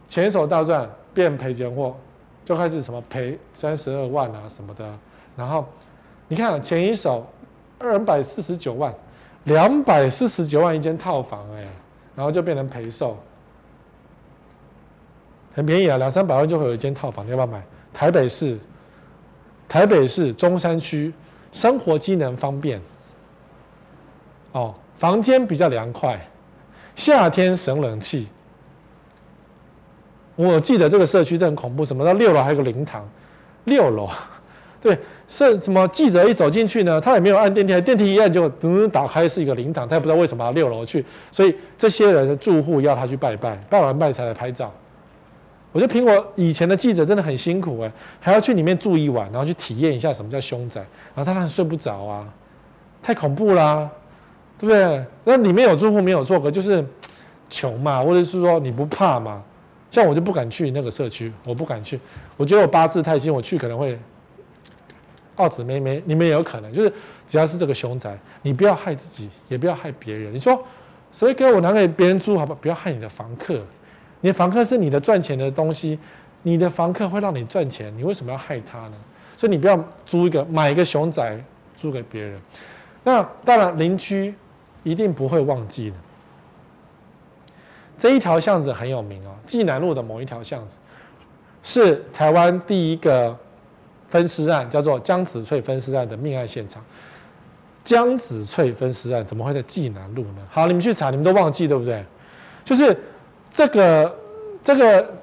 [0.09, 1.95] 前手大赚变赔钱货，
[2.43, 4.85] 就开始什么赔三十二万啊什么的。
[5.37, 5.69] 然后
[6.27, 7.27] 你看前一手
[7.79, 8.93] 二百四十九万，
[9.45, 11.67] 两百四十九万一间套房哎，
[12.15, 13.17] 然后就变成陪售，
[15.55, 17.63] 很便宜啊，两三百万就会有一间套房，你要不要买？
[17.93, 18.59] 台北市，
[19.69, 21.13] 台北市中山区。
[21.53, 22.81] 生活机能方便，
[24.51, 26.21] 哦，房间比较凉快，
[26.97, 28.29] 夏天省冷气。
[30.35, 33.09] 我记得这个社区真很恐怖，什么到六楼还有个灵堂，
[33.67, 34.11] 六楼，
[34.85, 44.71] 对，是什么记者一走进去呢，他也没有按电梯，电梯一按就噔打开是一个灵堂，他也不知道为什么要六楼去，所以这些人的住户要他去拜拜，拜完拜才来拍照。
[45.73, 50.81] 我觉得苹果以前的记者真的很辛苦哎，还要去里面住一晚，然后去体验一下什么叫凶宅，
[51.15, 52.29] 然后他当然睡不着啊，
[53.03, 53.89] 太恐怖啦、
[54.59, 55.03] 对不对？
[55.25, 56.85] 那里面有住户没有错，可就是
[57.49, 59.43] 穷嘛，或者是说你不怕嘛？
[59.91, 61.99] 像我就不敢去那个社区，我不敢去，
[62.37, 63.99] 我觉得我八字太轻，我去可能会
[65.37, 66.93] 奥子妹妹，你们也有可能，就是
[67.29, 70.33] 只要是这个凶宅，你不要害自己，也不要害别人。
[70.33, 70.63] 你说
[71.13, 72.57] 谁给我拿给别人租好吧？
[72.61, 73.61] 不要害你的房客。
[74.21, 75.99] 你的房客是你的赚钱的东西，
[76.43, 78.95] 你的房客会让你赚钱，你为什么要害他呢？
[79.37, 81.45] 所以你不要租一个买一个熊仔
[81.77, 82.41] 租给别人。
[83.03, 84.35] 那当然邻居
[84.83, 85.97] 一定不会忘记的。
[87.99, 90.79] 这一条巷子很有名哦，济南路的某一条巷子
[91.63, 93.37] 是台湾第一个
[94.15, 96.81] 分尸案，叫做江子翠分尸案的命案现场。
[97.85, 100.47] 江子翠分尸案怎么会在济南路呢？
[100.49, 102.05] 好，你们去查，你们都忘记对不对？
[102.65, 102.97] 就是。
[103.57, 104.19] 这个
[104.65, 105.15] 这个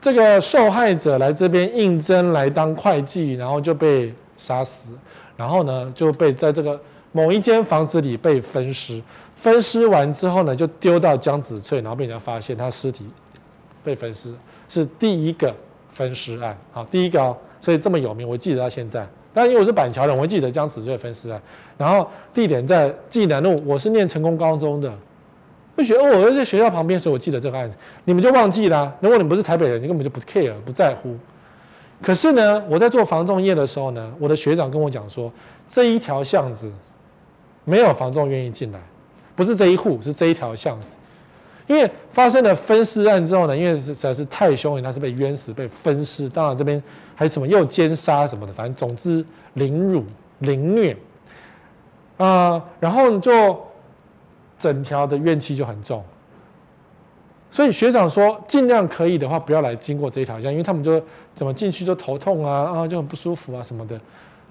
[0.00, 4.94] 这个受害者来这边应征来当会计，然后就被杀死，
[5.36, 6.80] 然后呢就被在这个
[7.12, 9.02] 某一间房子里被分尸，
[9.36, 13.04] 分尸完之后呢就丢到江子翠，然后被人家发现他尸体
[13.84, 14.32] 被分尸，
[14.66, 15.54] 是第一个
[15.92, 19.06] 分尸案，好，第一个哦，所以这么有名，我记得到现在。
[19.32, 21.40] 但因为我是板桥人，我会记得江子翠分尸案，
[21.78, 24.92] 然后地点在济南路，我是念成功高中的。
[25.74, 27.74] 不学哦，我在学校旁边，所以我记得这个案子。
[28.04, 28.94] 你们就忘记了。
[29.00, 31.16] 如果你不是台北人，你根本就不 care，不在乎。
[32.02, 35.32] 可是呢，我在做防重业的时候呢，我的学长跟我讲说，
[35.66, 36.70] 这一条巷子
[37.64, 38.78] 没有防重愿意进来，
[39.34, 40.98] 不是这一户，是这一条巷子。
[41.66, 46.80] 因为发生了分尸案之后呢，因为实在是太凶狠，他是被冤死、被分尸，当然这边
[47.14, 50.04] 还是什么又奸杀什么的，反正总之凌辱、
[50.40, 50.96] 凌虐
[52.16, 53.60] 啊、然后就
[54.58, 56.02] 整条的怨气就很重。
[57.50, 61.00] 所以学长说，尽量可以的话，不要来经过这一条巷，因为他们就
[61.36, 64.00] 怎么进去就头痛啊啊，就很不舒服啊什么的。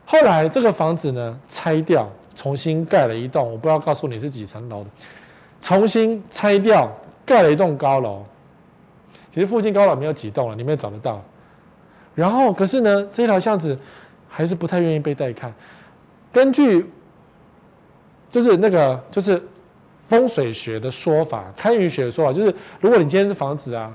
[0.05, 4.89] 后来这个房子呢拆掉，重新盖了一栋，我不知道告诉你是几层楼的，
[5.61, 6.89] 重新拆掉
[7.25, 8.23] 盖了一栋高楼。
[9.31, 11.21] 其实附近高楼没有几栋了，你没有找得到。
[12.15, 13.77] 然后可是呢，这条巷子
[14.27, 15.53] 还是不太愿意被带看。
[16.31, 16.89] 根据
[18.29, 19.41] 就是那个就是。
[20.09, 23.91] 风水学的说法，堪舆学的说法就是，如果你今天是房子啊，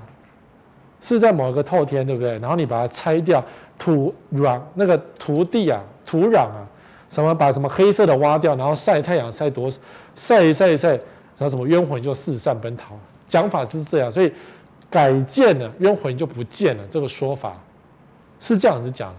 [1.01, 2.37] 是在某一个透天，对不对？
[2.39, 3.45] 然后你把它拆掉，
[3.79, 6.67] 土壤那个土地啊，土壤啊，
[7.11, 9.71] 什么把什么黑色的挖掉，然后晒太阳晒多
[10.17, 12.99] 晒一晒一晒，然后什么冤魂就四散奔逃。
[13.29, 14.33] 讲法是这样，所以
[14.91, 16.83] 改建了冤魂就不见了。
[16.91, 17.57] 这个说法
[18.41, 19.17] 是这样子讲的。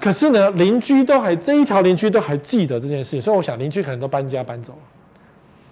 [0.00, 4.78] 可是呢，邻居都还这一条邻居都还记得这件事情，所以我想邻居可能都搬家搬走了。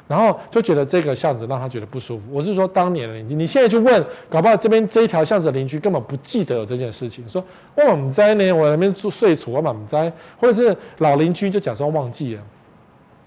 [0.06, 2.24] 然后就觉得这个巷子让他觉得不舒服。
[2.32, 7.28] 我是说当年的邻居，你现在去问，搞不好这边这一条巷子的邻居根本不记得有这件事情。
[7.28, 7.42] 说
[7.76, 12.42] 我们在呢，我那边住睡处，我们在，或者是老邻居就假装忘记了，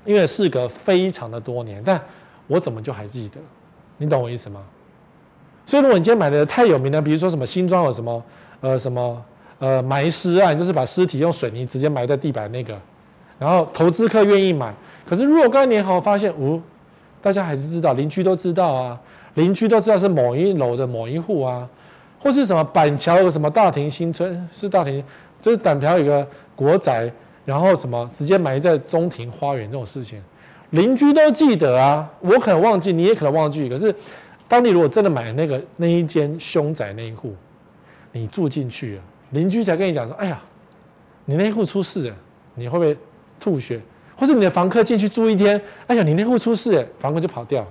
[0.03, 2.01] 因为事隔非常的多年，但
[2.47, 3.39] 我怎么就还记得？
[3.97, 4.61] 你懂我意思吗？
[5.65, 8.21] 所以如果你今天买的太有名的，比如说什么新庄有什么
[8.63, 9.21] 呃什么
[9.59, 12.73] 呃埋尸案，就是把尸体用水泥直接埋在地板那个，
[13.37, 14.73] 然后投资客愿意买，
[15.05, 16.61] 可是若干年后发现，呜、哦。
[17.21, 18.99] 大家还是知道，邻居都知道啊，
[19.35, 21.65] 邻居都知道是某一楼的某一户啊，
[22.19, 25.01] 或是什么板桥有什么大庭新村，是大庭，
[25.41, 27.09] 就是板桥有个国宅，
[27.45, 30.21] 然后什么直接埋在中庭花园这种事情，
[30.71, 32.09] 邻居都记得啊。
[32.19, 33.69] 我可能忘记，你也可能忘记。
[33.69, 33.95] 可是，
[34.49, 37.33] 当你如果真的买那个那一间凶宅那一户，
[38.13, 39.01] 你住进去了，
[39.31, 40.41] 邻居才跟你讲说：“哎呀，
[41.25, 42.15] 你那户出事了，
[42.55, 42.97] 你会不会
[43.39, 43.81] 吐血？”
[44.15, 47.67] 或是你的房客进去住一天，哎呀，你那户出事，房客就跑掉。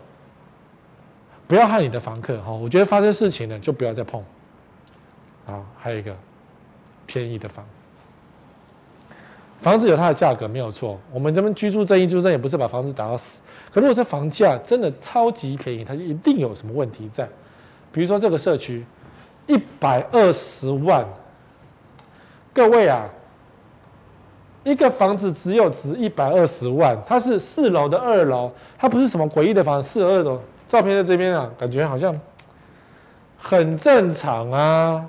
[1.46, 4.22] 不要害你的房客哈，我觉得发生事情了就不要再碰。
[5.46, 6.14] 啊，还有一个
[7.06, 7.64] 便宜的房，
[9.60, 10.98] 房子有它的价格没有错。
[11.12, 13.40] 我们这边居住正义，居住正义也不是把房子打到死。
[13.72, 17.28] 可如果这房价真的超级便宜，它就一定有什么问题在。
[17.92, 18.84] 比如说这个社区
[19.52, 21.06] 一百二十万，
[22.54, 23.06] 各位啊。
[24.64, 32.14] 一个房子只有值一百二十万，它是四楼的二楼，它不是什么诡异的房子，四楼二楼，照片在这边啊，感觉好像
[33.36, 35.04] 很正常啊。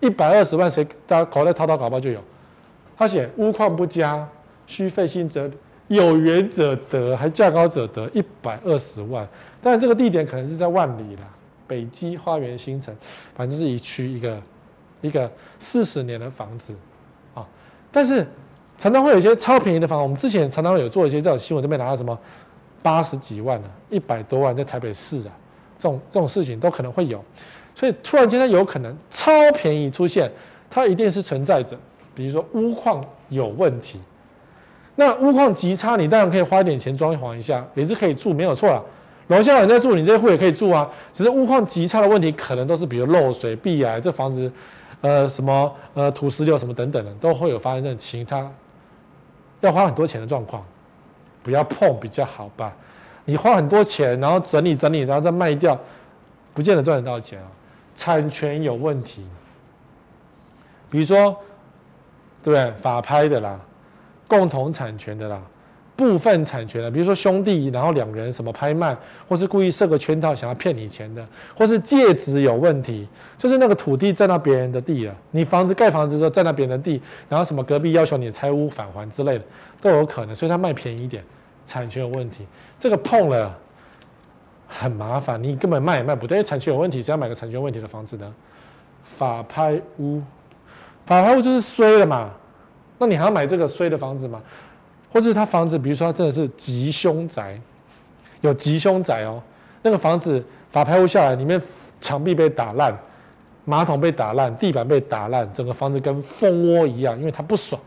[0.00, 2.20] 一百二十万，谁大家口袋掏掏搞不好就有。
[2.96, 4.28] 他写屋况不佳，
[4.66, 5.48] 需费心则
[5.86, 9.24] 有缘者得，还价高者得，一百二十万。
[9.62, 11.22] 但这个地点可能是在万里了，
[11.66, 12.94] 北基花园新城，
[13.34, 14.42] 反正是一区一个
[15.00, 16.74] 一个四十年的房子
[17.34, 17.46] 啊，
[17.90, 18.26] 但是。
[18.76, 22.18] 常常会有一些超便宜的房子，我们之前常常有做一些这种新闻，都没拿到什么
[22.82, 25.30] 八十几万的、一百多万在台北市啊，
[25.78, 27.24] 这种这种事情都可能会有，
[27.72, 30.28] 所以突然间它有可能超便宜出现，
[30.68, 31.78] 它一定是存在着，
[32.16, 34.00] 比如说屋况有问题，
[34.96, 38.82] 那屋况极差，你当然可以花一点钱装潢一下，也是可以住，没有错啦。
[39.28, 44.52] 楼下有人在住，你这户也可以住啊，只是屋况极差的问题，可能都是比如漏水、壁癌，这房子
[45.00, 48.50] 呃什么呃土石流什么等等的，都会有发生这种其他。
[49.60, 50.62] 要花很多钱的状况，
[51.42, 52.74] 不要碰比较好吧？
[53.24, 55.78] 你花很多钱，然后整理整理，然后再卖掉，
[56.52, 57.46] 不见得赚得到钱啊。
[57.94, 59.24] 产权有问题，
[60.90, 61.34] 比如说，
[62.42, 62.70] 对不对？
[62.82, 63.58] 法拍的啦，
[64.28, 65.40] 共同产权的啦。
[65.96, 68.96] 部分产权的，比如说兄弟，然后两人什么拍卖，
[69.28, 71.24] 或是故意设个圈套想要骗你钱的，
[71.56, 79.44] 或是戒指有问题，就是那个土地占到别人的地了，你房子盖房子的时候占到别人的地，然后什么隔壁要求你拆屋返还之类的
[79.80, 81.22] 都有可能，所以他卖便宜一点，
[81.64, 82.44] 产权有问题，
[82.78, 83.56] 这个碰了
[84.66, 88.34] 很麻烦，你根本卖也卖不对，因为产权有问题，谁要买个产权问题的房子呢？
[89.16, 90.20] 法拍屋，
[91.06, 92.30] 法拍屋就是衰了嘛，
[92.98, 94.42] 那你还要买这个衰的房子吗？
[95.14, 97.56] 或者是他房子，比如说他真的是吉凶宅，
[98.40, 99.40] 有吉凶宅哦，
[99.80, 101.62] 那个房子法拍屋下来，里面
[102.00, 102.92] 墙壁被打烂，
[103.64, 107.80] 马桶被打烂，地板被打烂，整个房子跟蜂窝一样，因为他不爽，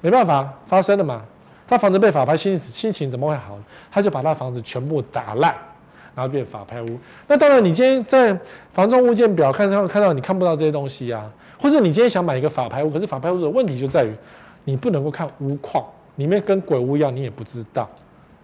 [0.00, 1.22] 没办法发生了嘛。
[1.68, 3.56] 他房子被法拍，心心情怎么会好？
[3.92, 5.54] 他就把他房子全部打烂，
[6.16, 6.98] 然后变法拍屋。
[7.28, 8.36] 那当然，你今天在
[8.74, 14.12] 房中物件表看上看到你看不到这些东西啊，或者你今天想买一个法拍屋，可是法拍屋的问题就在于
[14.64, 15.84] 你不能够看屋况。
[16.16, 17.88] 里面跟鬼屋一样，你也不知道。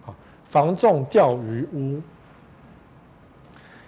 [0.05, 0.13] 啊，
[0.49, 2.01] 房仲钓鱼屋，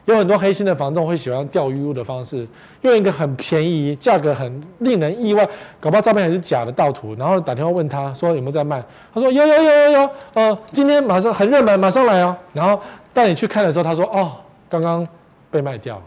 [0.05, 2.47] 有很多黑心的房仲会喜欢钓鱼屋的方式，
[2.81, 5.47] 用一个很便宜、价格很令人意外，
[5.79, 8.83] 搞不好照片还是假的盗图，然后打电话问他说有没有在卖，
[9.13, 12.37] 他说有有有有有，呃，今天马上很热门，马上来哦。
[12.53, 12.79] 然后
[13.13, 14.33] 带你去看的时候，他说哦，
[14.69, 15.07] 刚刚
[15.49, 16.01] 被卖掉，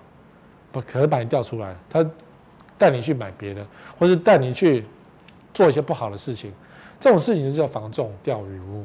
[0.70, 2.04] 不可能把你调出来，他
[2.76, 3.66] 带你去买别的，
[3.98, 4.84] 或是带你去
[5.52, 6.52] 做一些不好的事情，
[7.00, 8.84] 这种事情就叫房仲钓鱼屋。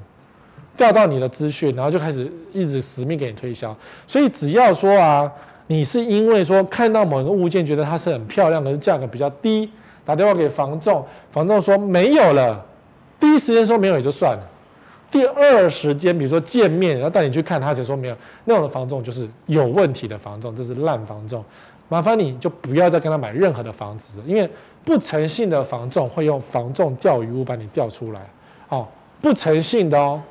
[0.76, 3.76] 钓到你的资讯，然后就开始一直死命给你推销。
[4.07, 5.32] 所以只要说啊，
[5.68, 9.70] 你是因为说看到某个物件觉得它是很漂亮，可是价格比较低，
[10.03, 12.66] 打电话给房仲，房仲说没有了，
[13.20, 14.49] 第一时间说没有也就算了，
[15.11, 21.45] 第二时间比如说见面，然后带你去看，他才说没有，那种的房仲就是有问题的房仲，这是烂房仲。
[21.88, 24.49] 麻烦你就不要再跟他买任何的房子，因为
[24.84, 28.21] 不诚信的房仲会用房仲钓鱼屋把你钓出来，
[28.69, 28.88] 哦，
[29.21, 30.21] 不诚信的哦。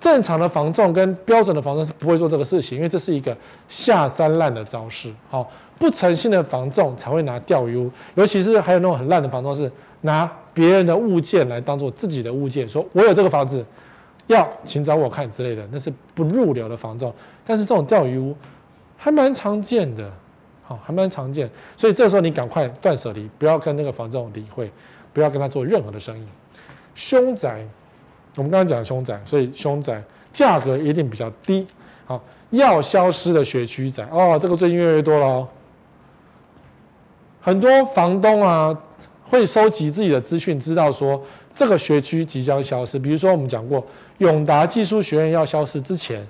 [0.00, 3.36] 正常的房仲跟标准的房仲是不会做这个事情，因为这是一个
[3.68, 5.12] 下三滥的招式。
[5.28, 5.46] 好，
[5.78, 9.70] 不诚信的房仲才会拿钓鱼屋，尤其是还有那种很烂的房仲是
[10.00, 13.62] 拿别人的物件来当做自己的物件，说我有这个房子，
[14.26, 17.12] 要请找我看之类的，那是不入流的房仲。
[17.46, 18.34] 但是这种钓鱼屋
[18.96, 20.10] 还蛮常见的，
[20.70, 21.50] 好，还蛮常见。
[21.76, 24.70] 所以这时候你赶快断舍离，不要跟那个房仲理会，
[25.12, 26.24] 不要跟他做任何的生意。
[26.94, 27.66] 凶宅。
[28.36, 30.00] 我们刚刚讲凶宅，所以凶宅
[30.32, 31.66] 价格一定比较低。
[32.06, 35.48] 好，要消失的学区宅哦，这个最近越来越多了哦。
[37.40, 38.74] 很多房东啊
[39.28, 41.20] 会收集自己的资讯，知道说
[41.52, 43.00] 这个学区即将消失。
[43.00, 43.84] 比如说我们讲过，
[44.18, 46.24] 永达技术学院要消失之前，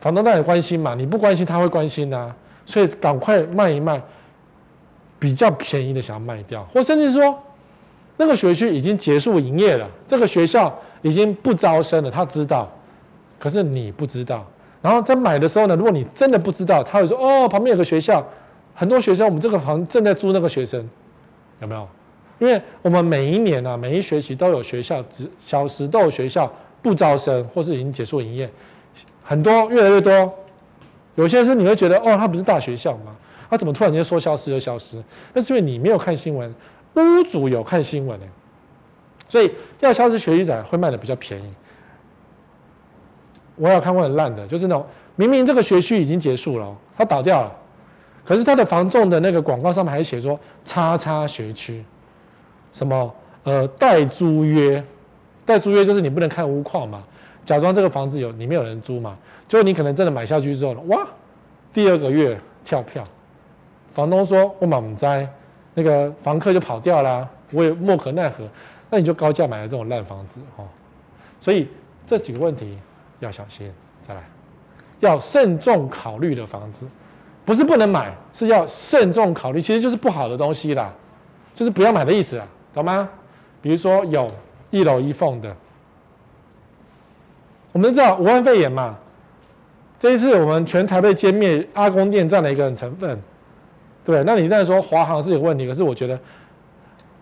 [0.00, 2.34] 房东当然关心嘛，你不关心他会关心呐、
[2.66, 4.02] 所以赶快卖一卖，
[5.18, 7.42] 比较便宜的想要卖掉，或甚至说
[8.18, 10.78] 那个学区已经结束营业了，这个学校。
[11.02, 12.68] 已经不招生了，他知道，
[13.38, 14.44] 可是你不知道。
[14.82, 18.26] 然后在买的时候呢，如果你真的不知道，他会说：“哦，旁边有个学校，
[18.74, 20.88] 很多学生，我们这个房正在租那个学生，
[21.60, 21.86] 有没有？”
[22.40, 26.50] 因为我们每一年啊，每一学期都有学校只小时，都有学校
[26.82, 28.50] 不招生，或是已经结束营业，
[29.22, 30.34] 很多越来越多。
[31.16, 33.16] 有些是你会觉得：“哦，他不是大学校吗？
[33.50, 35.02] 他怎么突然间说消失就消失？”
[35.34, 36.54] 那是因为你没有看新闻，
[36.94, 38.26] 屋主有看新闻呢。
[39.28, 39.50] 所以
[39.80, 41.54] 要消失学区宅会卖的比较便宜。
[43.56, 44.86] 我有看过很烂的，就是那种
[45.16, 47.52] 明明这个学区已经结束了，它倒掉了，
[48.24, 51.82] 可是它的房仲的那个广告上面还写说“叉叉学区”，
[52.72, 53.14] 什么
[53.44, 54.84] 呃待租约，
[55.46, 57.02] 待租约就是你不能看屋况嘛，
[57.46, 59.16] 假装这个房子有里面有人租嘛，
[59.48, 61.06] 就你可能真的买下去之后了，哇，
[61.72, 63.04] 第二个月跳票，
[63.94, 65.28] 房东说我满栽，
[65.74, 68.44] 那个房客就跑掉了，我也莫可奈何。
[68.88, 70.64] 那你就高价买了这种烂房子哦，
[71.40, 71.68] 所以
[72.06, 72.78] 这几个问题
[73.18, 73.72] 要小心。
[74.02, 74.22] 再来，
[75.00, 76.86] 要慎重考虑的房子，
[77.44, 80.92] 不是不能买，是要慎重考虑，其实就是不好的东西啦，
[81.52, 83.08] 就是不要买的意思啊，懂吗？
[83.60, 84.30] 比如说有
[84.70, 85.56] 一楼一凤的，
[87.72, 88.96] 我们知道武汉肺炎嘛，
[89.98, 93.18] 这一次我们全台被歼灭，阿公店占了一个成分，
[94.04, 96.18] 对，那你在说华航是有问题，可是我觉得。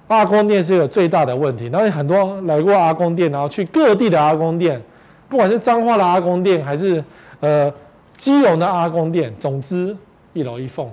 [0.07, 4.81] 阿公店是一个最大的问题，那你很多来过阿公店，然后去各地的阿公店，
[5.31, 7.03] 不管是彰化的阿公店，还是
[7.41, 7.72] 呃
[8.18, 9.97] 基隆的阿公店，总之
[10.35, 10.87] 一楼一凤。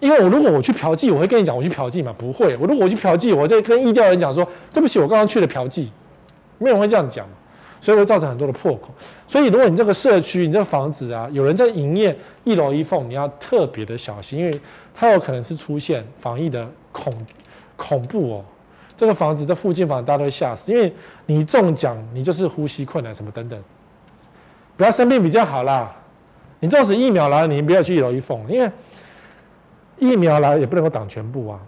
[0.00, 2.12] 因为我如果我去嫖妓，我会跟你讲我去嫖妓吗？
[2.18, 2.56] 不会。
[2.60, 4.44] 我如果我去嫖妓，我就跟疫调人讲说，
[4.74, 5.86] 对不起，我刚刚去了嫖妓，
[6.58, 7.24] 没有人会这样讲，
[7.80, 8.88] 所以会造成很多的破口。
[9.26, 14.60] 所以如果你这个社区，你这个房子啊，有人在营业一楼一凤，你要特别的小心，因为
[14.94, 16.68] 它有可能是出现防疫的。
[16.96, 17.12] 恐
[17.76, 18.44] 恐怖哦！
[18.96, 20.90] 这个房子这附近房子大家都会吓死，因为
[21.26, 23.62] 你中奖，你就是呼吸困难什么等等，
[24.78, 25.94] 不要生病比较好啦。
[26.58, 28.72] 你纵使疫苗来了，你不要去一楼一凤，因为
[29.98, 31.60] 疫苗来了也不能够挡全部啊，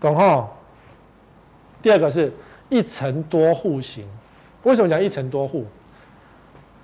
[0.00, 0.48] 懂哈？
[1.82, 2.32] 第二个是
[2.70, 4.06] 一层多户型，
[4.62, 5.64] 为什么讲一层多户？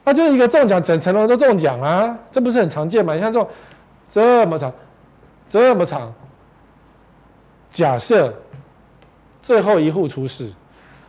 [0.04, 3.14] 那就是一个中奖，整层楼都中奖啊，这不是很常见吗？
[3.14, 3.48] 你看这种
[4.08, 4.72] 这么长，
[5.48, 6.12] 这么长。
[7.70, 8.32] 假设
[9.42, 10.52] 最后一户出事，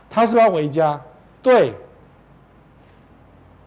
[0.08, 1.00] 他是不是要回家？
[1.42, 1.74] 对。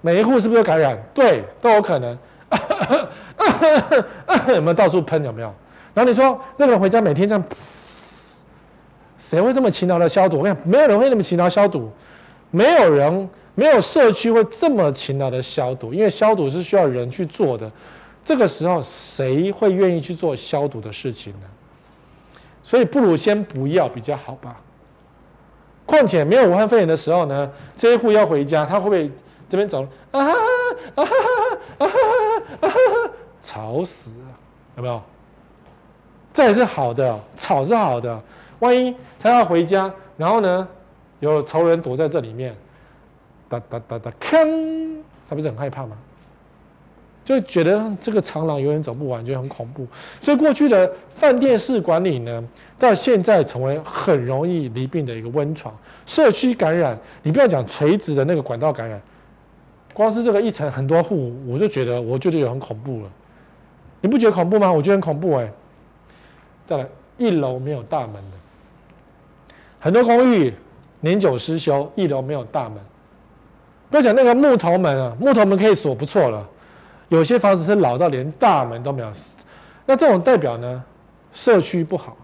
[0.01, 0.97] 每一户是不是有感染？
[1.13, 2.17] 对，都有可能。
[4.47, 5.23] 有没有到处喷？
[5.23, 5.53] 有没有？
[5.93, 7.43] 然后你说这个人回家每天这样，
[9.17, 10.37] 谁会这么勤劳的消毒？
[10.37, 11.91] 我跟你讲，没有人会那么勤劳消毒，
[12.51, 17.71] 没有人，没有社区会这么勤劳的消毒，因为消毒是需要人去做的。
[18.25, 21.47] 这个时候，谁会愿意去做消毒的事情呢？
[22.63, 24.61] 所以不如先不要比较好吧。
[25.85, 29.09] 况且没有武汉肺炎的时候呢，这一户要回家，他会不会
[29.47, 29.81] 这边走
[30.11, 30.37] 啊哈哈
[30.95, 34.25] 啊哈哈啊哈吵死了，
[34.77, 35.01] 有没有？
[36.31, 38.21] 这也是好的，吵是好的。
[38.59, 40.67] 万一他要回家，然后呢，
[41.19, 42.55] 有仇人躲在这里面，
[43.49, 45.97] 哒哒哒哒，坑，他不是很害怕吗？
[47.25, 49.85] 就觉得这个长廊永远走不完，就很恐怖。
[50.19, 52.43] 所以过去的饭店式管理呢，
[52.79, 55.71] 到现在成为很容易离病的一个温床。
[56.07, 58.99] 社区感染，你不要讲垂直的那个管道感染，
[59.93, 63.11] 光是这个一层很多户，我就觉得我就觉得很恐怖了。
[64.01, 64.71] 你不觉得恐怖吗？
[64.71, 65.51] 我觉得很恐怖哎。
[66.65, 70.51] 再来，一楼没有大门的，很多公寓
[71.01, 72.77] 年久失修，一楼没有大门。
[73.89, 76.47] 不要讲那个木头门啊，木头门可以锁不错了。
[77.07, 79.11] 有些房子是老到连大门都没有，
[79.85, 80.83] 那这种代表呢，
[81.33, 82.15] 社区不好，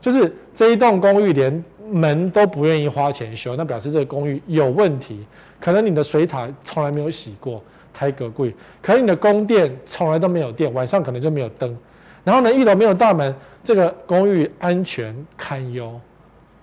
[0.00, 5.26] 就是这一栋公寓连门都不愿意花钱修，那表示这个公寓有问题。
[5.60, 8.50] 可能你的水塔从来没有洗过，太隔贵；
[8.80, 11.76] 可能你的供电从来都没有电，晚上可能就没有灯。
[12.24, 16.00] 然后呢，一楼没有大门，这个公寓安全堪忧。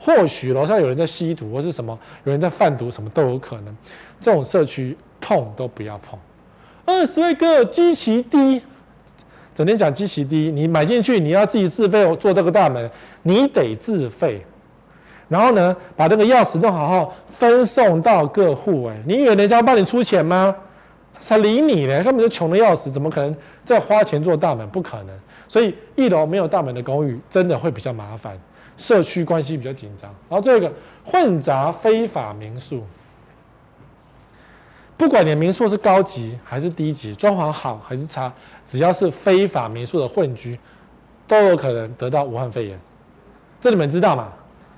[0.04, 3.76] 或许楼上有人在吸毒，或是什么有人在贩毒，什么都有可能。
[4.20, 6.20] 这种社区碰都不要碰。
[6.86, 8.62] 二十位哥，基期低，
[9.56, 12.90] 整天讲基期低，你买进去你要自己自费做这个大门，
[13.22, 14.46] 你得自费。
[15.30, 18.88] 然后呢，把这个钥匙弄好好分送到各户。
[18.88, 20.54] 哎，你以为人家帮你出钱吗？
[21.22, 23.34] 才理你呢，根本就穷的要死，怎么可能
[23.64, 24.68] 再花钱做大门？
[24.68, 25.16] 不可能。
[25.48, 28.38] 所以一楼没有大门的公寓真的会比较麻烦，
[28.78, 30.10] 社区关系比较紧张。
[30.30, 30.72] 然后这个
[31.04, 32.84] 混杂非法民宿。
[34.96, 38.32] 不管你的民宿是高级还是低级，装潢好还是差，
[38.66, 40.58] 只要是非法民宿的混居，
[41.28, 42.80] 都有可能得到武汉肺炎。
[43.60, 44.32] 这你们知道吗？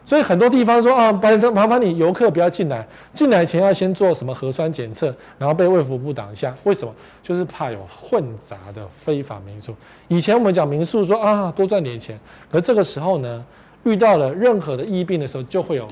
[0.06, 6.56] 所以很多地方说啊，麻烦麻烦你游客不要进来，进来前要先做什么核酸检测，然后被卫福部挡下。
[6.64, 6.94] 为什么？
[7.24, 9.76] 就是怕有混杂的非法民宿。
[10.08, 12.20] 以前我们讲民宿说啊，多赚点钱，
[12.52, 13.44] 可这个时候呢，
[13.86, 15.88] 遇到了任何的疫病的时候，就会有。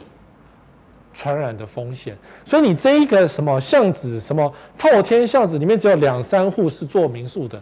[1.15, 7.61] 传染的风险，所以你这一个什么巷子，什么透天巷子里面只有两三户是做民宿的，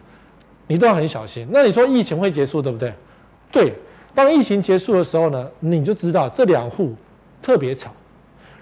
[0.68, 1.46] 你都要很小心。
[1.50, 2.90] 那你说疫情会结束，对不对？
[3.50, 3.74] 对，
[4.14, 6.94] 当疫情结束的时候呢，你就知道这两户
[7.42, 7.90] 特别吵。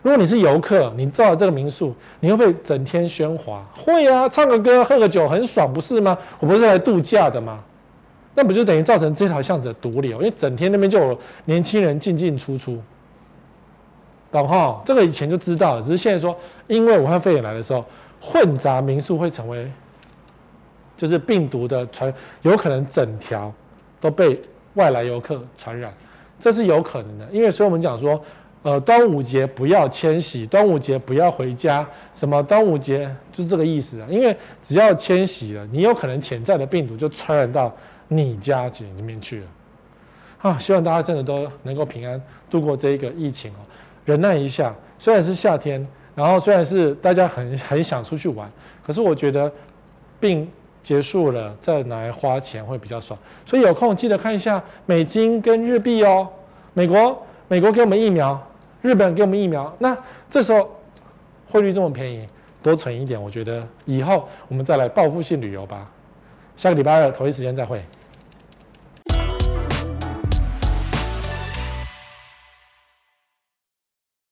[0.02, 3.64] 如果你是游客，你造了这个民宿，你会不会整天喧哗？
[3.78, 6.18] 会啊，唱个歌，喝个酒，很爽，不是吗？
[6.40, 7.62] 我不是来度假的吗？
[8.41, 10.18] 那不就等于造成这条巷子的毒瘤？
[10.22, 12.80] 因为整天那边就有年轻人进进出出。
[14.32, 14.80] 懂哈？
[14.86, 16.34] 这个以前就知道，只是现在说，
[16.66, 17.84] 因为武汉肺炎来的时候，
[18.18, 19.70] 混杂民宿会成为，
[20.97, 22.11] 就是病毒的传，
[22.41, 23.53] 有可能整条
[24.01, 24.41] 都被
[24.74, 25.93] 外来游客传染，
[26.38, 27.28] 这是有可能的。
[27.30, 28.18] 因为所以我们讲说，
[28.62, 34.07] 呃，端午节不要迁徙，端午节不要回家，什么端午节就是这个意思啊。
[34.09, 37.74] 因为只要迁徙了，你有可能潜在的病毒就传染到
[38.12, 39.46] 你家里面去了。
[40.42, 43.61] 啊，希望大家真的都能够平安度过这一个疫情哦。
[44.04, 48.50] 忍耐一下，虽然是夏天，然后虽然是大家很很想出去玩，
[48.84, 49.52] 可是我觉得
[50.18, 50.50] 病
[50.82, 53.16] 结束了再来花钱会比较爽。
[53.44, 56.26] 所以有空记得看一下美金跟日币哦。
[56.72, 58.40] 美国美国给我们疫苗，
[58.80, 59.96] 日本给我们疫苗，那
[60.30, 60.70] 这时候
[61.50, 62.26] 汇率这么便宜，
[62.62, 65.86] 多存一点，我觉得以后我们再来报复性旅游吧。
[66.56, 67.84] 下个礼拜二同一时间再会。